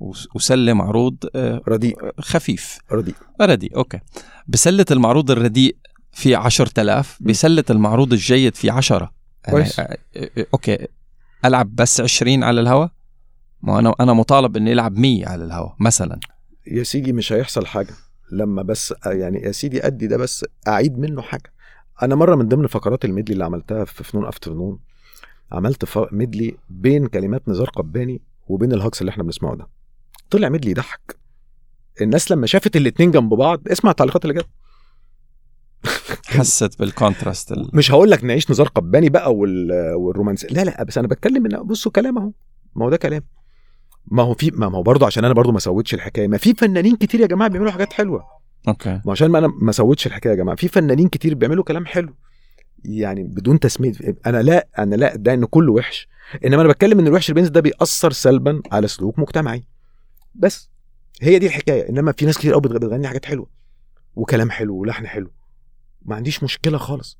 [0.00, 1.96] وس- وسلة معروض آه، رديء.
[2.20, 2.78] خفيف.
[2.92, 3.14] رديء.
[3.40, 4.00] رديء أوكي.
[4.48, 5.76] بسلة المعروض الرديء
[6.12, 9.12] في 10000 بسلة المعروض الجيد في 10
[9.50, 9.80] كويس.
[9.80, 9.82] آه،
[10.16, 10.86] آه، آه، أوكي.
[11.44, 12.90] ألعب بس 20 على الهواء
[13.62, 16.20] ما أنا أنا مطالب إني ألعب 100 على الهواء مثلا.
[16.66, 17.94] يا سيدي مش هيحصل حاجة
[18.32, 21.52] لما بس يعني يا سيدي أدي ده بس أعيد منه حاجة.
[22.02, 24.78] أنا مرة من ضمن فقرات ال medley اللي عملتها في فنون afternoon
[25.52, 29.68] عملت medley بين كلمات نزار قباني وبين الهجص اللي إحنا بنسمعه ده.
[30.30, 31.16] طلع medley يضحك.
[32.00, 34.48] الناس لما شافت الاتنين جنب بعض اسمع التعليقات اللي جت.
[36.38, 37.70] حست بال contrast ال...
[37.72, 39.72] مش هقول لك نعيش نزار قباني بقى وال...
[39.94, 40.46] والرومانسي.
[40.50, 42.32] لا لا بس أنا بتكلم إن بصوا كلام أهو.
[42.74, 43.22] ما هو ده كلام.
[44.06, 46.28] ما هو في ما هو برضه عشان أنا برضه ما سويتش الحكاية.
[46.28, 48.24] ما في فنانين كتير يا جماعة بيعملوا حاجات حلوة.
[48.68, 49.00] أوكي.
[49.04, 50.56] ما عشان ما أنا ما سويتش الحكاية يا جماعة.
[50.56, 52.14] في فنانين كتير بيعملوا كلام حلو.
[52.84, 53.92] يعني بدون تسمية
[54.26, 56.08] أنا لا أنا لا ده إن كله وحش.
[56.44, 59.64] إنما أنا بتكلم إن الوحش اللي بينزل ده بيأثر سلبا على سلوك مجتمعي.
[60.34, 60.68] بس
[61.22, 61.88] هي دي الحكاية.
[61.88, 63.46] إنما في ناس كتير قوي بتغ- بتغني حاجات حلوة
[64.16, 65.30] وكلام حلو ولحن حلو.
[66.02, 67.18] ما عنديش مشكلة خالص.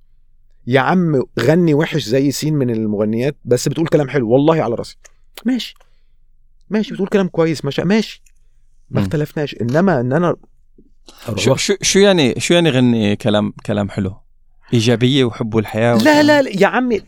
[0.67, 4.31] يا عم غني وحش زي سين من المغنيات بس بتقول كلام حلو.
[4.31, 4.97] والله على راسي.
[5.47, 5.75] ماشي.
[6.71, 8.23] ماشي بتقول كلام كويس ماشي ماشي.
[8.91, 9.01] ما.
[9.01, 9.57] اختلفناش.
[9.61, 10.37] إنما إن أنا
[11.37, 14.17] شو شو شو يعني شو يعني غني كلام كلام حلو؟
[14.75, 17.03] إيجابية وحبوا الحياة لا لا لا يا عمي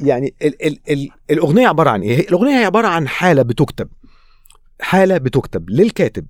[0.00, 3.88] يعني ال ال ال الأغنية عبارة عن إيه؟ الأغنية هي عبارة عن حالة بتكتب
[4.80, 6.26] حالة بتكتب للكاتب.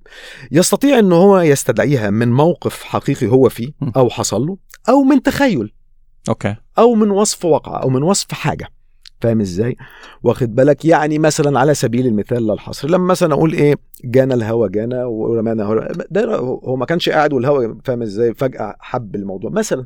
[0.51, 3.71] يستطيع ان هو يستدعيها من موقف حقيقي هو فيه.
[3.95, 4.57] أو حصل له
[4.89, 5.73] أو من تخيل.
[6.29, 6.55] أوكي.
[6.77, 8.67] أو من وصف واقع أو من وصف حاجة.
[9.21, 9.75] فاهم إزاي؟
[10.23, 14.69] واخد بالك؟ يعني مثلا على سبيل المثال لا الحصر لما مثلا أقول إيه؟ جانا الهوى
[14.69, 19.51] جانا ورمانا هو- ده هو ما كانش قاعد والهوى فاهم إزاي؟ فجأة حب الموضوع.
[19.51, 19.85] مثلا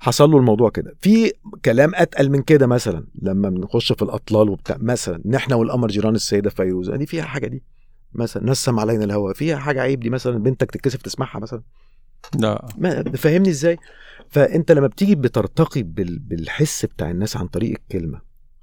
[0.00, 0.94] حصل له الموضوع كده.
[1.00, 1.32] في
[1.64, 6.50] كلام أتقل من كده مثلا لما بنخش في الأطلال وبتاع مثلا نحن والقمر جيران السيده
[6.50, 7.62] فيروز دي فيها حاجة دي
[8.12, 11.62] مثلا نسم علينا الهوى فيها حاجة عيب دي مثلا بنتك تتكسف تسمعها مثلا؟
[12.38, 12.66] لا.
[12.78, 13.76] ما فاهمني إزاي؟
[14.28, 16.18] فأنت لما بتيجي بترتقي بال...
[16.18, 18.20] بالحس بتاع الناس عن طريق الكلمة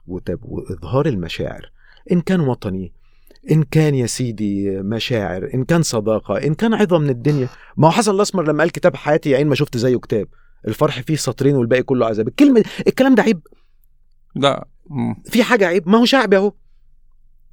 [0.07, 0.39] وتب...
[0.43, 1.71] وإظهار المشاعر
[2.11, 2.93] إن كان وطني
[3.51, 7.47] إن كان يا سيدي مشاعر إن كان صداقة إن كان عظه من الدنيا.
[7.77, 10.27] ما هو حسن الأسمر لما قال كتاب حياتي يا عين ما شفت زيه كتاب.
[10.67, 12.27] الفرح فيه سطرين والباقي كله عذاب.
[12.27, 13.47] الكلمة الكلام ده عيب.
[14.35, 14.67] لا.
[14.89, 15.15] مم.
[15.25, 15.89] في حاجة عيب.
[15.89, 16.53] ما هو شعب اهو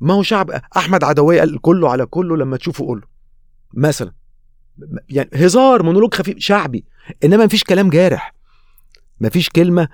[0.00, 0.50] ما هو شعب.
[0.76, 3.02] أحمد عدوية قال كله على كله لما تشوفه قوله.
[3.74, 4.12] مثلا.
[5.08, 6.84] يعني هزار مونولوج خفيف شعبي.
[7.24, 8.34] إنما مفيش كلام جارح.
[9.20, 9.88] مفيش كلمة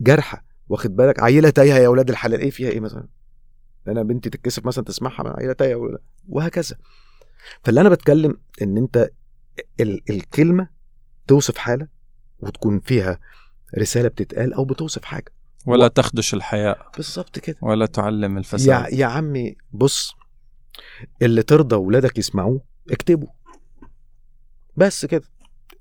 [0.00, 0.44] جارحة.
[0.68, 2.40] واخد بالك؟ عيلة تايهة يا أولاد الحلال.
[2.40, 3.06] إيه فيها إيه مثلا؟
[3.88, 5.98] أنا بنتي تتكسف مثلا تسمعها عيلة تايهة
[6.28, 6.76] وهكذا.
[7.64, 9.10] فاللي أنا بتكلم إن أنت
[9.80, 10.68] ال- الكلمة
[11.26, 11.95] توصف حالة.
[12.40, 13.18] وتكون فيها
[13.78, 15.32] رسالة بتتقال أو بتوصف حاجة.
[15.66, 16.90] ولا تخدش الحياء.
[16.96, 17.56] بالظبط كده.
[17.62, 20.14] ولا تعلم يا الفساد يا عمي بص
[21.22, 22.60] اللي ترضى ولادك يسمعوه
[22.90, 23.26] اكتبه.
[24.76, 25.22] بس كده.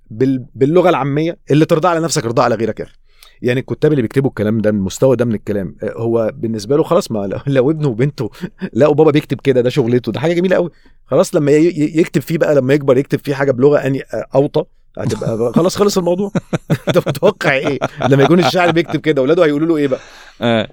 [0.09, 0.45] بال...
[0.55, 2.95] باللغة العامية اللي ترضى على نفسك ارضى على غيرك يا أخي.
[3.41, 7.11] يعني الكتاب اللي بيكتبوا الكلام ده المستوى ده من الكلام آه، هو بالنسبة له خلاص
[7.11, 8.29] ما لو- ابنه وبنته
[8.73, 10.69] لقوا بابا بيكتب كده ده شغلته ده حاجة جميلة قوي
[11.05, 14.63] خلاص لما يكتب فيه بقى لما يكبر يكتب فيه حاجة بلغة اني آه، أوطى
[14.97, 16.31] هتبقى خلاص خلص الموضوع.
[16.87, 17.79] انت متوقع إيه؟
[18.09, 19.99] لما يكون الشاعر بيكتب كده اولاده هيقولوا له إيه بقى؟
[20.41, 20.67] آه.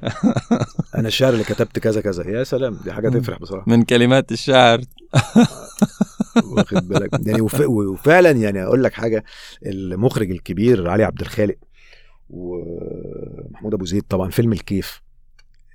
[0.98, 2.30] أنا الشاعر اللي كتبت كذا كذا.
[2.30, 3.64] يا سلام دي حاجة تفرح بصراحة.
[3.70, 4.80] من كلمات الشاعر
[6.56, 7.10] واخد بالك.
[7.26, 7.60] يعني وف...
[7.60, 9.24] وفعلا يعني أقول لك حاجة
[9.66, 11.56] المخرج الكبير علي عبد الخالق
[12.30, 15.02] ومحمود أبو زيد طبعا فيلم الكيف.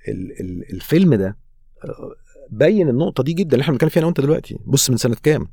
[0.08, 0.40] ال...
[0.40, 0.72] ال...
[0.74, 1.36] الفيلم ده
[1.84, 2.14] آه،
[2.50, 4.58] بين النقطة دي جدا اللي إحنا بنتكلم فيها أنا وأنت دلوقتي.
[4.66, 5.48] بص من سنة كام؟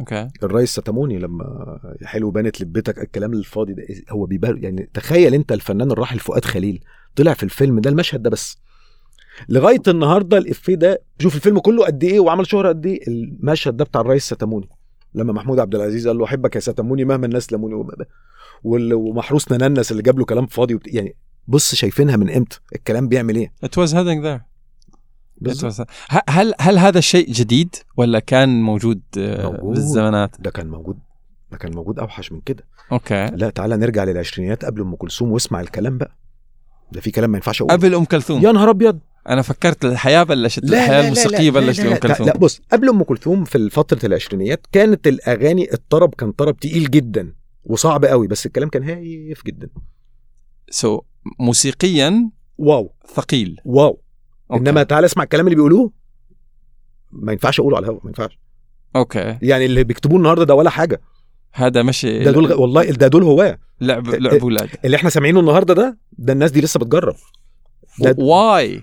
[0.00, 0.28] أوكي.
[0.42, 5.90] الريس ستاموني لما حلو بانت لبتك الكلام الفاضي ده هو بيبان يعني تخيل أنت الفنان
[5.90, 6.84] الراحل فؤاد خليل
[7.16, 8.58] طلع في الفيلم ده المشهد ده بس.
[9.48, 13.84] لغاية النهارده الإفيه ده شوف الفيلم كله قد إيه وعمل شهرة قد إيه المشهد ده
[13.84, 14.68] بتاع الريس ستاموني
[15.14, 17.84] لما محمود عبد العزيز قال له أحبك يا ستاموني مهما الناس لاموني
[18.64, 20.94] ومحروس نننس اللي جاب له كلام فاضي وبت...
[20.94, 21.16] يعني
[21.48, 24.53] بص شايفينها من إمتى الكلام بيعمل إيه؟ It was heading there.
[25.44, 25.88] بالظبط
[26.28, 29.74] هل هل هذا الشيء جديد ولا كان موجود, آه، موجود.
[29.74, 30.98] بالزمانات؟ ده كان موجود.
[31.52, 32.64] ده كان موجود أوحش من كده.
[32.92, 33.26] أوكي.
[33.26, 36.16] لا تعالى نرجع للعشرينيات قبل أم كلثوم واسمع الكلام بقى.
[36.92, 37.76] ده في كلام ما ينفعش أقوله.
[37.76, 38.98] قبل أم كلثوم؟ يا نهار أبيض!
[39.28, 42.26] أنا فكرت الحياة بلشت الحياة الموسيقية بلشت لا, بام لا, كلثوم.
[42.26, 47.34] لا بص قبل أم كلثوم في فترة العشرينيات كانت الأغاني الطرب كان طرب تقيل جدا
[47.64, 49.68] وصعب قوي بس الكلام كان هايف جدا.
[50.70, 51.00] so
[51.40, 52.94] موسيقيا wow.
[53.14, 53.60] ثقيل.
[53.64, 54.00] wow.
[54.50, 54.70] أوكي.
[54.70, 55.90] إنما تعالى اسمع الكلام اللي بيقولوه.
[57.12, 58.38] ما ينفعش أقوله على الهواء ما ينفعش.
[58.96, 59.38] أوكي.
[59.42, 61.00] يعني اللي بيكتبوه النهارده ده ولا حاجة.
[61.52, 63.58] هذا مشي ده دول والله ده دول هواة.
[63.80, 67.14] لعب لعب أولاد اللي إحنا سامعينه النهارده ده ده الناس دي لسه بتجرب.
[68.18, 68.82] why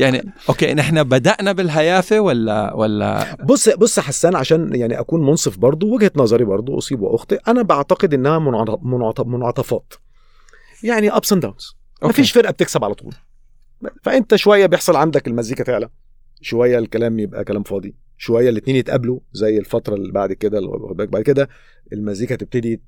[0.00, 5.94] يعني أوكي نحن بدأنا بالهيافة ولا ولا بص بص حسان عشان يعني أكون منصف برضو
[5.94, 9.94] وجهة نظري برضو أصيب وأخطئ أنا بعتقد إنها منعط- منعط- منعطفات.
[10.82, 11.76] يعني ups and downs.
[12.02, 13.14] مفيش فرقة بتكسب على طول.
[14.02, 15.88] فأنت شوية بيحصل عندك المزيكا تعلى
[16.40, 17.94] شوية الكلام يبقى كلام فاضي.
[18.18, 21.48] شوية الاثنين يتقابلوا زي الفترة اللي بعد كده اللي؟ بعد كده
[21.92, 22.80] المزيكا تبتدي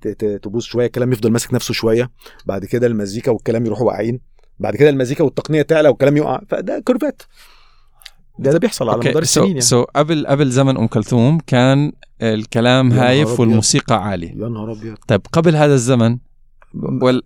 [0.43, 2.11] تبوظ شوية الكلام يفضل ماسك نفسه شوية.
[2.47, 4.21] بعد كده المزيكا والكلام يروحوا واقعين.
[4.59, 6.41] بعد كده المزيكا والتقنية تعلى والكلام يقع.
[6.49, 7.23] فده curve ات
[8.39, 9.61] ده ده بيحصل على مدار أوكي السنين يعني.
[9.61, 11.93] سو قبل قبل زمن أم كلثوم كان
[12.23, 13.41] الكلام هايف.
[13.41, 14.31] والموسيقى عالية.
[14.31, 14.97] يا نهار أبيض.
[15.09, 16.19] طيب قبل هذا الزمن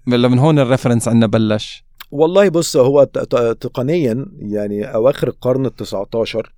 [0.06, 3.04] ولا من هون ال reference عندنا بلش؟ والله بص هو
[3.60, 6.52] تقنيا يعني أواخر القرن ال 19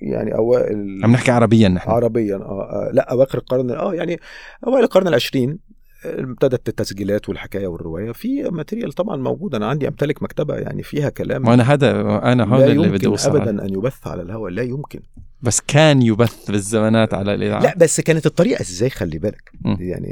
[0.00, 1.90] يعني اوائل عم نحكي عربيا نحن.
[1.90, 4.20] عربيا آه آه، لا أواخر القرن آه يعني
[4.66, 5.58] أوائل القرن العشرين
[6.04, 8.12] ابتدت التسجيلات والحكاية والرواية.
[8.12, 9.54] في ماتيريال طبعا موجود.
[9.54, 11.48] أنا عندي أمتلك مكتبة يعني فيها كلام.
[11.48, 11.90] وأنا هذا
[12.32, 14.50] أنا لا اللي بدي اوصل ابدا أن يبث على الهواء.
[14.50, 15.00] لا يمكن.
[15.42, 19.76] بس كان يبث بالزمانات على الاذاعه لا بس كانت الطريقة إزاي خلي بالك؟ م.
[19.80, 20.08] يعني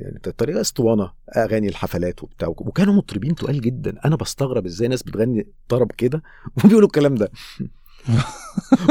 [0.00, 1.10] يعني الطريقة أسطوانة.
[1.36, 2.48] أغاني الحفلات وبتاع.
[2.48, 3.94] وكانوا مطربين تقال جدا.
[4.04, 6.22] أنا بستغرب إزاي ناس بتغني طرب كده
[6.64, 7.30] وبيقولوا الكلام ده.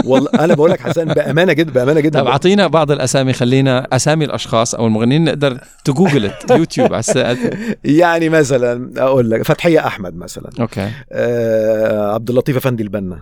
[0.06, 4.26] والله أنا بقول لك حسن بأمانة جدا بأمانة جدا طيب أعطينا بعض الأسامي خلينا أسامي
[4.26, 7.38] الأشخاص أو المغنيين نقدر تجوجل يوتيوب على
[7.84, 10.50] يعني مثلا أقول لك فتحية أحمد مثلا.
[10.60, 10.92] okay.
[11.12, 13.22] آه عبد اللطيف افندي البنا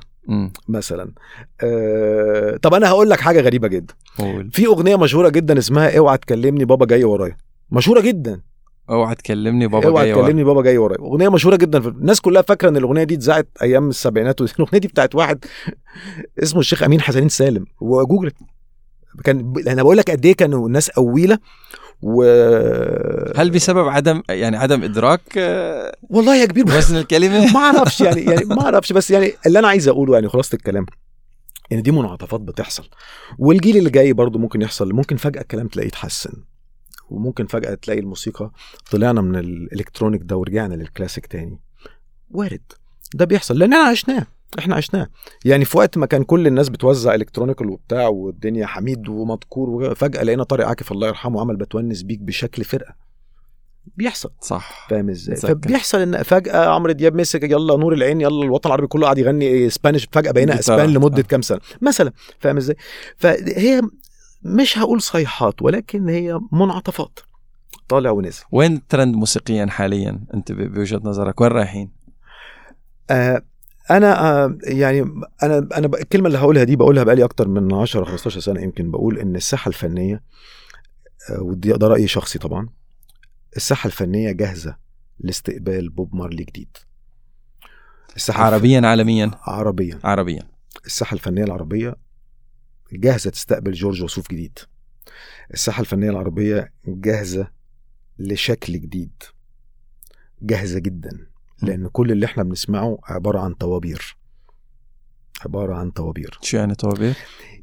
[0.68, 1.12] مثلا.
[1.64, 4.50] آه طب أنا هقول لك حاجة غريبة جدا قول.
[4.52, 7.38] في أغنية مشهورة جدا اسمها اوعى تكلمني بابا جاي ورايا.
[7.72, 8.42] مشهورة جدا.
[8.90, 10.24] اوعى تكلمني بابا اوعى جاي ورا.
[10.24, 13.48] تكلمني بابا جاي ورايا أغنية مشهورة جدا في الناس كلها فاكرة إن الأغنية دي اتذاعت
[13.62, 15.46] أيام السبعينات الأغنية دي بتاعت واحد
[16.44, 17.66] اسمه الشيخ أمين حسنين سالم.
[17.82, 18.32] وجوجل
[19.24, 21.38] كان أنا بقول لك قد إيه كانوا الناس قويله
[22.02, 22.24] و
[23.38, 28.22] هل بسبب عدم يعني عدم إدراك آه، والله يا كبير وزن الكلمة؟ ما أعرفش يعني
[28.22, 30.86] يعني ما أعرفش بس يعني اللي أنا عايز أقوله يعني خلاصة الكلام
[31.72, 32.90] إن دي منعطفات بتحصل.
[33.40, 36.34] والجيل اللي جاي برضو ممكن يحصل ممكن فجأة الكلام تلاقيه اتحسن.
[37.10, 38.52] وممكن فجأة تلاقي الموسيقى
[38.92, 41.60] طلعنا من الإلكترونيك ده ورجعنا للكلاسيك تاني.
[42.32, 42.62] وارد.
[43.14, 44.28] ده بيحصل لأن إحنا عشناه
[44.60, 45.08] إحنا عشناه.
[45.46, 50.44] يعني في وقت ما كان كل الناس بتوزع electronical وبتاع والدنيا حميد ومذكور فجأة لقينا
[50.44, 53.08] طارق عاكف الله يرحمه عمل بتونس بيك بشكل فرقة.
[53.98, 54.30] بيحصل.
[54.42, 54.88] صح.
[54.90, 55.36] فاهم إزاي.
[55.36, 59.68] فبيحصل إن فجأة عمرو دياب مسك يلا نور العين يلا الوطن العربي كله قاعد يغني
[59.68, 60.60] Spanish فجأة بقينا.
[60.60, 61.22] اسبان لمدة آه.
[61.22, 62.12] كام سنة؟ مثلا.
[62.40, 62.76] فاهم إزاي؟
[63.18, 63.82] فهي
[64.44, 67.20] مش هقول صيحات ولكن هي منعطفات.
[67.88, 68.44] طالع ونزل.
[68.52, 71.92] وين الترند موسيقيا حاليا؟ أنت بوجهة نظرك وين رايحين؟
[73.10, 73.42] آه
[73.92, 75.02] أنا آه يعني
[75.44, 79.20] أنا أنا الكلمة اللي هقولها دي بقولها بقالي أكتر من 10 15 سنة يمكن بقول
[79.20, 80.24] إن الساحة الفنية
[81.30, 82.70] آه ودي ده رأيي شخصي طبعا
[83.56, 84.76] الساحة الفنية جاهزة
[85.20, 86.78] لاستقبال بوب مارلي جديد.
[88.16, 90.00] الساحة الف- عربيا عالميا؟ عربيا.
[90.04, 90.44] عربيا.
[90.86, 91.96] الساحة الفنية العربية
[92.94, 94.60] جاهزة تستقبل جورج وسوف جديد.
[95.54, 97.48] الساحة الفنية العربية جاهزة
[98.20, 99.24] لشكل جديد.
[100.42, 101.28] جاهزة جدا
[101.62, 104.18] لأن كل اللي إحنا بنسمعه عبارة عن طوابير.
[105.46, 106.38] عبارة عن طوابير.
[106.42, 107.16] شو يعني طوابير؟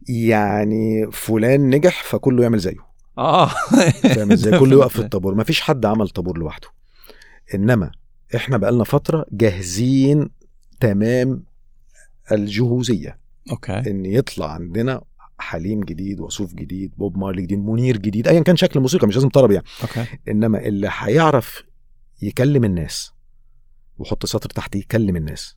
[0.08, 2.76] يعني فلان نجح فكله يعمل زيه.
[3.18, 3.48] آه.
[4.02, 5.34] فاهم إزاي كله يقف في الطابور.
[5.34, 6.68] مفيش حد عمل طابور لوحده.
[7.54, 7.90] إنما
[8.36, 10.30] إحنا بقالنا فترة جاهزين
[10.80, 11.44] تمام
[12.32, 13.18] الجهوزية.
[13.50, 13.72] okay.
[13.78, 15.02] إن يطلع عندنا
[15.38, 19.28] حليم جديد وصوف جديد بوب مارلي جديد منير جديد ايا كان شكل الموسيقى مش لازم
[19.28, 19.66] طرب يعني.
[19.82, 20.06] okay.
[20.28, 21.62] إنما اللي هيعرف
[22.22, 23.12] يكلم الناس
[23.98, 25.56] ويحط سطر تحت يكلم الناس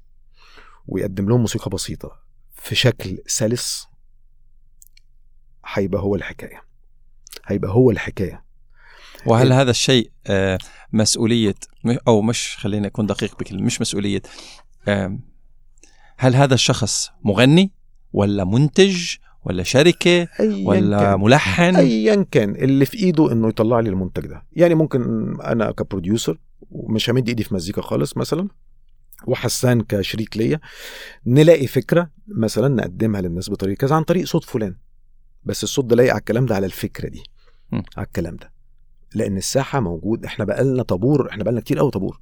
[0.87, 2.11] ويقدم لهم موسيقى بسيطة
[2.55, 3.87] في شكل سلس
[5.65, 6.63] هيبقى هو الحكاية.
[7.45, 8.43] هيبقى هو الحكاية.
[9.25, 10.57] وهل هذا الشيء آه،
[10.93, 11.55] مسؤولية
[12.07, 14.21] أو مش خليني أكون دقيق بكلمة مش مسؤولية
[16.17, 17.71] هل هذا الشخص مغني
[18.13, 19.15] ولا منتج
[19.47, 21.19] ولا شركة ولا كان.
[21.19, 22.55] ملحن؟ ايا كان.
[22.55, 24.43] اللي في إيده إنه يطلع لي المنتج ده.
[24.53, 25.01] يعني ممكن
[25.41, 26.39] أنا كبروديوسر
[26.71, 28.47] ومش همد إيدي في مزيكا خالص مثلا
[29.27, 30.59] وحسان كشريك ليا
[31.25, 34.75] نلاقي فكرة مثلا نقدمها للناس بطريقة كذا عن طريق صوت فلان.
[35.43, 37.23] بس الصوت ده لايق على الكلام ده على الفكرة دي.
[37.71, 37.81] م.
[37.97, 38.51] على الكلام ده.
[39.15, 40.25] لأن الساحة موجود.
[40.25, 41.29] إحنا بقالنا طابور.
[41.29, 42.19] إحنا بقالنا كتير قوي طابور.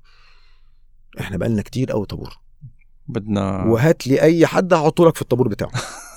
[1.20, 2.40] إحنا بقالنا كتير قوي طابور.
[3.08, 5.72] بدنا وهات لي أي حد هحطه لك في الطابور بتاعه.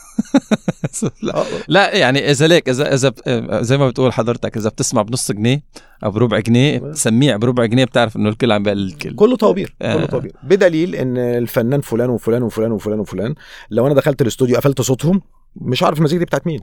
[1.22, 1.36] لا.
[1.40, 5.32] آه، لا يعني إذا ليك إذا إذا ب- زي ما بتقول حضرتك إذا بتسمع بنص
[5.32, 5.62] جنيه
[6.04, 9.14] أو بربع جنيه سميع بربع جنيه بتعرف إنه الكل عم بيقلل الكل.
[9.14, 9.96] كله طوابير آه.
[9.96, 13.34] كله طوابير بدليل إن الفنان فلان وفلان وفلان وفلان وفلان
[13.70, 15.22] لو أنا دخلت الاستوديو قفلت صوتهم
[15.56, 16.60] مش عارف المزيكا دي بتاعت مين.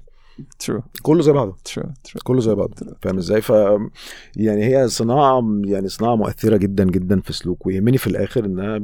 [0.60, 1.56] true كله زي بعضه.
[1.66, 2.74] true true كله زي بعضه.
[3.02, 3.50] فاهم إزاي؟ ف
[4.36, 8.78] يعني هي صناعة يعني صناعة مؤثرة جدا جدا في سلوك ويهمني في الآخر إنها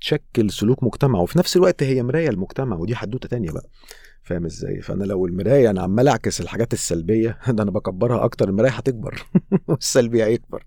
[0.00, 3.66] بتشكل سلوك مجتمع وفي نفس الوقت هي مراية المجتمع ودي حدوتة تانية بقى.
[4.28, 8.70] فاهم إزاي؟ فأنا لو المراية أنا عمال أعكس الحاجات السلبية ده أنا بكبرها أكتر المراية
[8.70, 9.26] هتكبر
[9.68, 10.64] والسلبي هيكبر.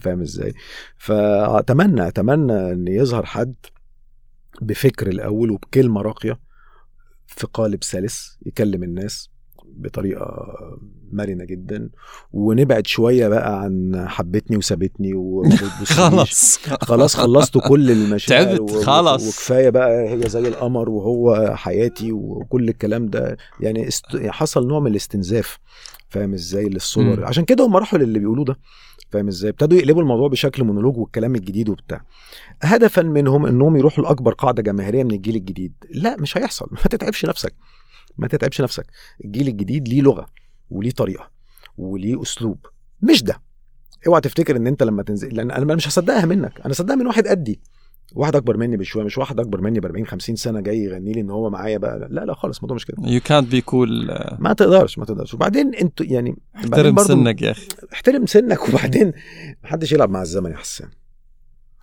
[0.00, 0.54] فاهم إزاي؟
[0.96, 3.54] فأتمنى أتمنى إن يظهر حد
[4.62, 6.38] بفكر الأول وبكلمة راقية
[7.26, 9.30] في قالب سلس يكلم الناس.
[9.78, 10.46] بطريقة
[11.12, 11.90] مرنة جدا.
[12.32, 15.12] ونبعد شوية بقى عن حبتني وسابتني.
[15.84, 17.16] خلص خلاص.
[17.16, 19.28] خلصت كل المشاعر تعبت، و- و- خلاص.
[19.28, 23.36] وكفاية بقى هي زي القمر وهو حياتي وكل الكلام ده.
[23.60, 24.04] يعني است...
[24.26, 25.58] حصل نوع من الاستنزاف
[26.08, 27.24] فاهم إزاي؟ للصور.
[27.24, 28.58] عشان كده هم راحوا للي بيقولوه ده
[29.10, 32.00] فاهم إزاي؟ ابتدوا يقلبوا الموضوع بشكل مونولوج والكلام الجديد وبتاع.
[32.62, 35.72] هدفا منهم إنهم يروحوا لأكبر قاعدة جماهيرية من الجيل الجديد.
[35.90, 36.66] لا مش هيحصل.
[36.72, 37.54] ما تتعبش نفسك.
[38.18, 38.86] ما تتعبش نفسك.
[39.24, 40.26] الجيل الجديد ليه لغة
[40.70, 41.30] وليه طريقة
[41.78, 42.66] وليه أسلوب.
[43.02, 43.42] مش ده.
[44.06, 46.60] اوعى تفتكر إن أنت لما تنزل لأن أنا مش هصدقها منك.
[46.60, 47.60] أنا هصدقها من واحد قدي.
[48.14, 51.20] واحد أكبر مني بشوية مش واحد أكبر مني ب 40 50 سنة جاي يغني لي
[51.20, 52.08] إن هو معايا بقى.
[52.10, 52.96] لا لا خالص الموضوع مش كده.
[53.08, 54.06] يو كانت بي كول
[54.38, 55.34] ما تقدرش ما تقدرش.
[55.34, 57.68] وبعدين أنتوا يعني احترم سنك يا أخي.
[57.92, 58.68] احترم سنك.
[58.68, 59.12] وبعدين
[59.64, 60.88] محدش يلعب مع الزمن يا حسان.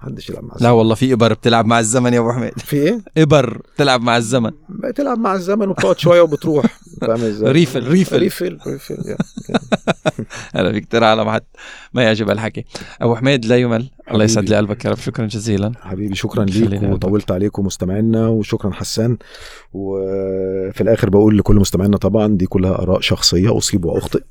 [0.06, 0.68] محدش يلعب مع الزمن.
[0.68, 2.60] لا والله في إبر بتلعب مع الزمن يا أبو حميد.
[2.60, 4.52] في إيه؟ إبر بتلعب مع الزمن.
[4.70, 6.66] بتلعب مع الزمن وبتقعد شوية وبتروح.
[7.02, 8.20] فاهم إزاي؟ refill refill.
[8.20, 9.18] refill refill يا.
[10.56, 11.42] هلا فيك ترى على ما
[11.94, 12.66] ما يعجب الحكي.
[13.02, 13.90] أبو حميد لا يمل.
[14.12, 14.98] الله يسعد لي قلبك يا رب.
[14.98, 15.72] شكرا جزيلا.
[15.82, 16.84] حبيبي شكرا ليك.
[16.84, 19.18] وطولت عليكم مستمعينا وشكرا حسان.
[19.74, 24.24] وفي الآخر بقول لكل مستمعينا طبعا دي كلها آراء شخصية أصيب وأخطئ.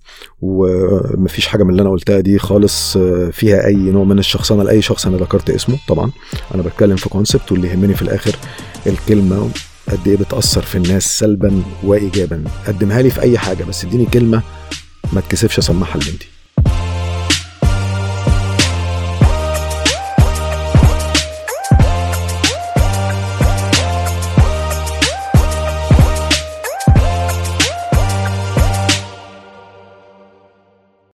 [0.43, 2.99] ومفيش حاجة من اللي أنا قلتها دي خالص
[3.33, 5.79] فيها أي نوع من الشخصنة لأي شخص أنا ذكرت اسمه.
[5.89, 6.11] طبعا
[6.55, 8.37] أنا بتكلم في كونسبت واللي يهمني في الآخر
[8.87, 9.51] الكلمة
[9.89, 12.45] قد إيه بتأثر في الناس سلبا وايجابا.
[12.67, 14.43] قدمها لي في أي حاجة بس اديني كلمة
[15.13, 16.34] ما تكسفش أسمعها لبنتي.